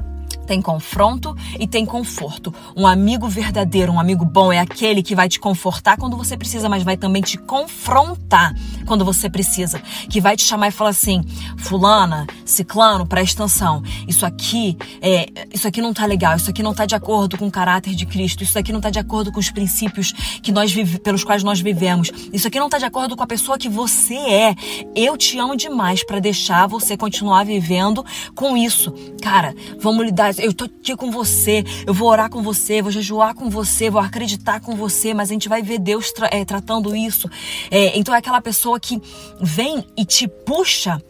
tem 0.53 0.61
confronto 0.61 1.35
e 1.59 1.67
tem 1.67 1.87
conforto. 1.87 2.55
Um 2.77 2.87
amigo 2.87 3.27
verdadeiro, 3.27 3.91
um 3.91 3.99
amigo 3.99 4.23
bom 4.23 4.53
é 4.53 4.59
aquele 4.59 5.03
que 5.03 5.15
vai 5.15 5.27
te 5.27 5.41
confortar 5.41 5.97
quando 5.97 6.15
você 6.15 6.37
precisa, 6.37 6.69
mas 6.69 6.83
vai 6.83 6.95
também 6.95 7.23
te 7.23 7.39
confrontar 7.39 8.55
quando 8.85 9.03
você 9.03 9.31
precisa. 9.31 9.81
Que 10.11 10.21
vai 10.21 10.37
te 10.37 10.43
chamar 10.43 10.69
e 10.69 10.71
falar 10.71 10.91
assim: 10.91 11.25
Fulana, 11.57 12.27
Ciclano, 12.45 13.07
presta 13.07 13.45
atenção. 13.45 13.83
Isso 14.07 14.27
aqui, 14.27 14.77
é, 15.01 15.27
isso 15.55 15.67
aqui 15.67 15.81
não 15.81 15.95
tá 15.95 16.05
legal, 16.05 16.37
isso 16.37 16.51
aqui 16.51 16.63
não 16.63 16.75
tá 16.75 16.85
de 16.85 16.95
acordo 16.95 17.39
com 17.39 17.47
o 17.47 17.51
caráter 17.51 17.95
de 17.95 18.05
Cristo, 18.05 18.43
isso 18.43 18.59
aqui 18.59 18.75
não 18.75 18.81
tá 18.83 18.91
de 18.91 18.99
acordo 18.99 19.33
com 19.33 19.41
os 19.41 19.51
princípios 19.51 20.13
que 20.43 20.53
nós 20.53 20.71
vive, 20.71 20.99
pelos 20.99 21.25
quais 21.25 21.43
nós 21.43 21.63
vivemos. 21.63 22.13
Isso 22.31 22.47
aqui 22.47 22.61
não 22.61 22.69
tá 22.69 22.77
de 22.77 22.85
acordo 22.85 23.17
com 23.17 23.23
a 23.23 23.27
pessoa 23.27 23.57
que 23.57 23.71
você 23.71 24.17
é. 24.17 24.55
Eu 24.95 25.17
te 25.17 25.39
amo 25.39 25.57
demais 25.57 26.05
para 26.05 26.21
deixar 26.21 26.67
você 26.67 26.95
continuar 26.95 27.47
vivendo 27.47 28.05
com 28.35 28.55
isso. 28.55 28.93
Cara, 29.23 29.55
vamos 29.81 30.05
lidar 30.05 30.31
eu 30.43 30.53
tô 30.53 30.65
aqui 30.65 30.97
com 30.97 31.11
você, 31.11 31.65
eu 31.87 31.95
vou 31.95 32.09
orar 32.09 32.29
com 32.29 32.43
você, 32.43 32.83
vou 32.83 32.91
jejuar 32.91 33.35
com 33.35 33.49
você, 33.49 33.89
vou 33.89 34.01
acreditar 34.01 34.61
com 34.61 34.75
você, 34.75 35.15
mas 35.15 35.31
a 35.31 35.33
gente 35.33 35.49
vai 35.49 35.63
ver 35.63 35.79
Deus 35.79 36.13
tra 36.13 36.29
é, 36.33 36.45
tratando 36.45 36.95
isso. 36.95 37.31
É, 37.71 37.97
então 37.97 38.15
é 38.15 38.19
aquela 38.19 38.41
pessoa 38.41 38.79
que 38.81 39.01
vem 39.41 39.87
e 39.97 40.05
te 40.05 40.27
puxa 40.27 41.01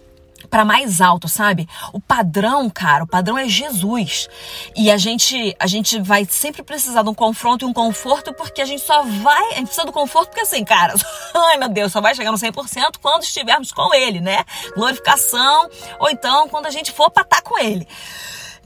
para 0.52 0.66
mais 0.66 1.00
alto, 1.00 1.30
sabe? 1.30 1.66
O 1.94 2.00
padrão, 2.00 2.68
cara, 2.68 3.04
o 3.04 3.06
padrão 3.06 3.38
é 3.38 3.48
Jesus. 3.48 4.28
E 4.76 4.90
a 4.90 4.98
gente, 4.98 5.56
a 5.58 5.66
gente 5.66 5.98
vai 5.98 6.26
sempre 6.26 6.62
precisar 6.62 7.02
de 7.02 7.08
um 7.08 7.14
confronto 7.14 7.64
e 7.64 7.68
um 7.68 7.72
conforto, 7.72 8.34
porque 8.34 8.60
a 8.60 8.66
gente 8.66 8.82
só 8.82 9.02
vai, 9.02 9.52
a 9.52 9.54
gente 9.54 9.66
precisa 9.66 9.86
do 9.86 9.92
conforto 9.92 10.28
porque 10.28 10.42
assim, 10.42 10.62
cara, 10.62 10.94
ai 11.34 11.56
meu 11.56 11.70
Deus, 11.70 11.90
só 11.90 12.02
vai 12.02 12.14
chegar 12.14 12.30
no 12.30 12.36
100% 12.36 12.96
quando 13.00 13.22
estivermos 13.22 13.72
com 13.72 13.94
ele, 13.94 14.20
né? 14.20 14.44
Glorificação, 14.76 15.70
ou 15.98 16.10
então 16.10 16.46
quando 16.48 16.66
a 16.66 16.70
gente 16.70 16.92
for 16.92 17.10
para 17.10 17.22
estar 17.22 17.40
tá 17.40 17.42
com 17.42 17.58
ele. 17.58 17.88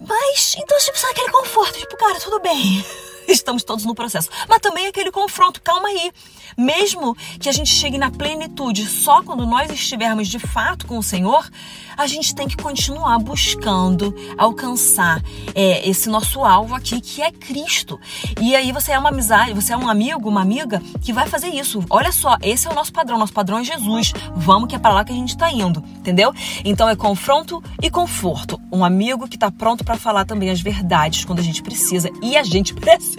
Mas, 0.00 0.54
então, 0.58 0.78
tipo, 0.78 0.98
sabe 0.98 1.12
aquele 1.12 1.30
conforto? 1.30 1.78
Tipo, 1.78 1.96
cara, 1.96 2.20
tudo 2.20 2.40
bem. 2.40 2.84
Estamos 3.28 3.64
todos 3.64 3.84
no 3.84 3.94
processo. 3.94 4.30
Mas 4.48 4.60
também 4.60 4.86
aquele 4.86 5.10
confronto, 5.10 5.60
calma 5.62 5.88
aí. 5.88 6.12
Mesmo 6.56 7.16
que 7.40 7.48
a 7.48 7.52
gente 7.52 7.70
chegue 7.70 7.98
na 7.98 8.10
plenitude 8.10 8.86
só 8.86 9.22
quando 9.22 9.46
nós 9.46 9.70
estivermos 9.70 10.28
de 10.28 10.38
fato 10.38 10.86
com 10.86 10.98
o 10.98 11.02
Senhor, 11.02 11.48
a 11.96 12.06
gente 12.06 12.34
tem 12.34 12.46
que 12.46 12.56
continuar 12.56 13.18
buscando 13.18 14.14
alcançar 14.38 15.22
é, 15.54 15.88
esse 15.88 16.08
nosso 16.08 16.44
alvo 16.44 16.74
aqui, 16.74 17.00
que 17.00 17.22
é 17.22 17.30
Cristo. 17.30 17.98
E 18.40 18.54
aí 18.54 18.72
você 18.72 18.92
é 18.92 18.98
uma 18.98 19.08
amizade, 19.08 19.52
você 19.52 19.72
é 19.72 19.76
um 19.76 19.88
amigo, 19.88 20.28
uma 20.28 20.42
amiga 20.42 20.80
que 21.02 21.12
vai 21.12 21.26
fazer 21.26 21.48
isso. 21.48 21.84
Olha 21.90 22.12
só, 22.12 22.36
esse 22.42 22.66
é 22.66 22.70
o 22.70 22.74
nosso 22.74 22.92
padrão, 22.92 23.18
nosso 23.18 23.32
padrão 23.32 23.58
é 23.58 23.64
Jesus. 23.64 24.12
Vamos 24.34 24.68
que 24.68 24.76
é 24.76 24.78
para 24.78 24.94
lá 24.94 25.04
que 25.04 25.12
a 25.12 25.16
gente 25.16 25.30
está 25.30 25.50
indo, 25.50 25.82
entendeu? 25.98 26.32
Então 26.64 26.88
é 26.88 26.96
confronto 26.96 27.62
e 27.82 27.90
conforto. 27.90 28.60
Um 28.72 28.84
amigo 28.84 29.28
que 29.28 29.36
está 29.36 29.50
pronto 29.50 29.84
para 29.84 29.96
falar 29.96 30.24
também 30.24 30.50
as 30.50 30.60
verdades 30.60 31.24
quando 31.24 31.40
a 31.40 31.42
gente 31.42 31.62
precisa. 31.62 32.10
E 32.22 32.36
a 32.36 32.42
gente 32.42 32.74
precisa 32.74 33.15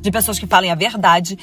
de 0.00 0.10
pessoas 0.10 0.38
que 0.38 0.46
falem 0.46 0.70
a 0.70 0.74
verdade 0.74 1.38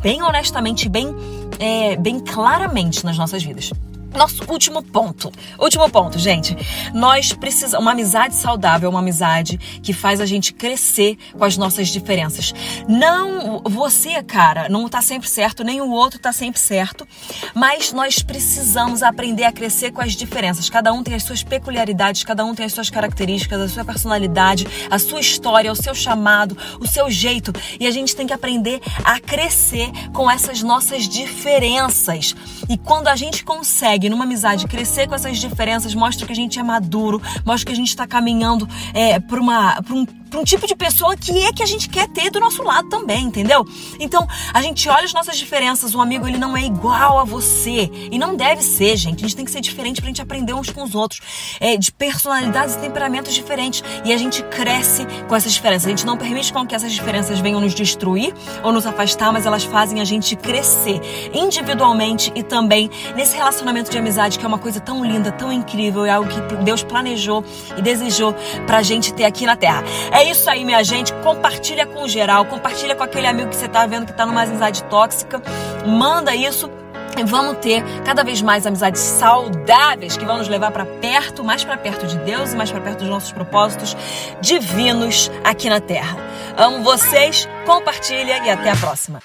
bem 0.00 0.22
honestamente, 0.22 0.88
bem, 0.88 1.14
é, 1.58 1.96
bem 1.96 2.20
claramente 2.20 3.04
nas 3.04 3.16
nossas 3.16 3.42
vidas. 3.42 3.70
Nosso 4.14 4.44
último 4.50 4.82
ponto. 4.82 5.32
Último 5.58 5.88
ponto, 5.90 6.18
gente. 6.18 6.56
Nós 6.92 7.32
precisamos. 7.32 7.82
Uma 7.82 7.92
amizade 7.92 8.34
saudável 8.34 8.86
é 8.86 8.90
uma 8.90 9.00
amizade 9.00 9.58
que 9.82 9.92
faz 9.92 10.20
a 10.20 10.26
gente 10.26 10.52
crescer 10.52 11.16
com 11.36 11.44
as 11.44 11.56
nossas 11.56 11.88
diferenças. 11.88 12.54
Não. 12.88 13.62
Você, 13.64 14.22
cara, 14.22 14.68
não 14.68 14.88
tá 14.88 15.00
sempre 15.00 15.28
certo, 15.28 15.64
nem 15.64 15.80
o 15.80 15.90
outro 15.90 16.18
tá 16.18 16.32
sempre 16.32 16.60
certo. 16.60 17.06
Mas 17.54 17.92
nós 17.92 18.22
precisamos 18.22 19.02
aprender 19.02 19.44
a 19.44 19.52
crescer 19.52 19.92
com 19.92 20.00
as 20.00 20.12
diferenças. 20.12 20.68
Cada 20.68 20.92
um 20.92 21.02
tem 21.02 21.14
as 21.14 21.22
suas 21.22 21.42
peculiaridades, 21.42 22.24
cada 22.24 22.44
um 22.44 22.54
tem 22.54 22.66
as 22.66 22.72
suas 22.72 22.90
características, 22.90 23.60
a 23.60 23.68
sua 23.68 23.84
personalidade, 23.84 24.66
a 24.90 24.98
sua 24.98 25.20
história, 25.20 25.72
o 25.72 25.76
seu 25.76 25.94
chamado, 25.94 26.56
o 26.80 26.86
seu 26.86 27.10
jeito. 27.10 27.52
E 27.80 27.86
a 27.86 27.90
gente 27.90 28.14
tem 28.14 28.26
que 28.26 28.32
aprender 28.32 28.80
a 29.04 29.18
crescer 29.18 29.90
com 30.12 30.30
essas 30.30 30.62
nossas 30.62 31.08
diferenças. 31.08 32.34
E 32.68 32.76
quando 32.76 33.08
a 33.08 33.16
gente 33.16 33.44
consegue 33.44 34.01
consegue, 34.02 34.08
numa 34.08 34.24
amizade, 34.24 34.66
crescer 34.66 35.06
com 35.06 35.14
essas 35.14 35.38
diferenças, 35.38 35.94
mostra 35.94 36.26
que 36.26 36.32
a 36.32 36.36
gente 36.36 36.58
é 36.58 36.62
maduro, 36.62 37.20
mostra 37.44 37.66
que 37.66 37.72
a 37.72 37.76
gente 37.76 37.88
está 37.88 38.06
caminhando 38.06 38.68
é, 38.92 39.20
para 39.20 39.40
um 39.40 40.06
para 40.32 40.40
um 40.40 40.44
tipo 40.44 40.66
de 40.66 40.74
pessoa 40.74 41.14
que 41.14 41.44
é 41.44 41.52
que 41.52 41.62
a 41.62 41.66
gente 41.66 41.90
quer 41.90 42.08
ter 42.08 42.30
do 42.30 42.40
nosso 42.40 42.62
lado 42.62 42.88
também, 42.88 43.26
entendeu? 43.26 43.66
Então, 44.00 44.26
a 44.54 44.62
gente 44.62 44.88
olha 44.88 45.04
as 45.04 45.12
nossas 45.12 45.36
diferenças, 45.36 45.94
o 45.94 46.00
amigo 46.00 46.26
ele 46.26 46.38
não 46.38 46.56
é 46.56 46.64
igual 46.64 47.18
a 47.18 47.24
você 47.24 47.90
e 48.10 48.18
não 48.18 48.34
deve 48.34 48.62
ser, 48.62 48.96
gente. 48.96 49.18
A 49.18 49.28
gente 49.28 49.36
tem 49.36 49.44
que 49.44 49.50
ser 49.50 49.60
diferente 49.60 50.00
pra 50.00 50.08
gente 50.08 50.22
aprender 50.22 50.54
uns 50.54 50.70
com 50.70 50.82
os 50.82 50.94
outros, 50.94 51.20
é, 51.60 51.76
de 51.76 51.92
personalidades 51.92 52.76
e 52.76 52.78
temperamentos 52.78 53.34
diferentes 53.34 53.84
e 54.06 54.12
a 54.12 54.16
gente 54.16 54.42
cresce 54.44 55.06
com 55.28 55.36
essas 55.36 55.52
diferenças. 55.52 55.86
A 55.86 55.90
gente 55.90 56.06
não 56.06 56.16
permite 56.16 56.50
com 56.50 56.66
que 56.66 56.74
essas 56.74 56.92
diferenças 56.92 57.38
venham 57.38 57.60
nos 57.60 57.74
destruir 57.74 58.32
ou 58.62 58.72
nos 58.72 58.86
afastar, 58.86 59.34
mas 59.34 59.44
elas 59.44 59.64
fazem 59.64 60.00
a 60.00 60.04
gente 60.04 60.34
crescer 60.34 60.98
individualmente 61.34 62.32
e 62.34 62.42
também 62.42 62.90
nesse 63.14 63.36
relacionamento 63.36 63.90
de 63.90 63.98
amizade 63.98 64.38
que 64.38 64.44
é 64.46 64.48
uma 64.48 64.58
coisa 64.58 64.80
tão 64.80 65.04
linda, 65.04 65.30
tão 65.30 65.52
incrível, 65.52 66.06
é 66.06 66.10
algo 66.10 66.30
que 66.30 66.56
Deus 66.64 66.82
planejou 66.82 67.44
e 67.76 67.82
desejou 67.82 68.34
pra 68.66 68.80
gente 68.80 69.12
ter 69.12 69.24
aqui 69.24 69.44
na 69.44 69.56
Terra. 69.56 69.84
É 70.10 70.21
é 70.22 70.30
isso 70.30 70.48
aí, 70.48 70.64
minha 70.64 70.82
gente. 70.84 71.12
Compartilha 71.14 71.84
com 71.84 72.06
geral, 72.06 72.44
compartilha 72.44 72.94
com 72.94 73.02
aquele 73.02 73.26
amigo 73.26 73.50
que 73.50 73.56
você 73.56 73.68
tá 73.68 73.84
vendo 73.86 74.06
que 74.06 74.12
tá 74.12 74.24
numa 74.24 74.42
amizade 74.42 74.84
tóxica. 74.84 75.42
Manda 75.86 76.34
isso 76.34 76.70
e 77.18 77.24
vamos 77.24 77.58
ter 77.58 77.82
cada 78.04 78.22
vez 78.22 78.40
mais 78.40 78.66
amizades 78.66 79.00
saudáveis 79.00 80.16
que 80.16 80.24
vão 80.24 80.38
nos 80.38 80.48
levar 80.48 80.70
para 80.70 80.86
perto, 80.86 81.44
mais 81.44 81.64
para 81.64 81.76
perto 81.76 82.06
de 82.06 82.16
Deus 82.18 82.52
e 82.52 82.56
mais 82.56 82.70
para 82.70 82.80
perto 82.80 83.00
dos 83.00 83.08
nossos 83.08 83.32
propósitos 83.32 83.96
divinos 84.40 85.30
aqui 85.44 85.68
na 85.68 85.80
Terra. 85.80 86.16
Amo 86.56 86.82
vocês, 86.82 87.48
compartilha 87.66 88.38
e 88.44 88.50
até 88.50 88.70
a 88.70 88.76
próxima. 88.76 89.20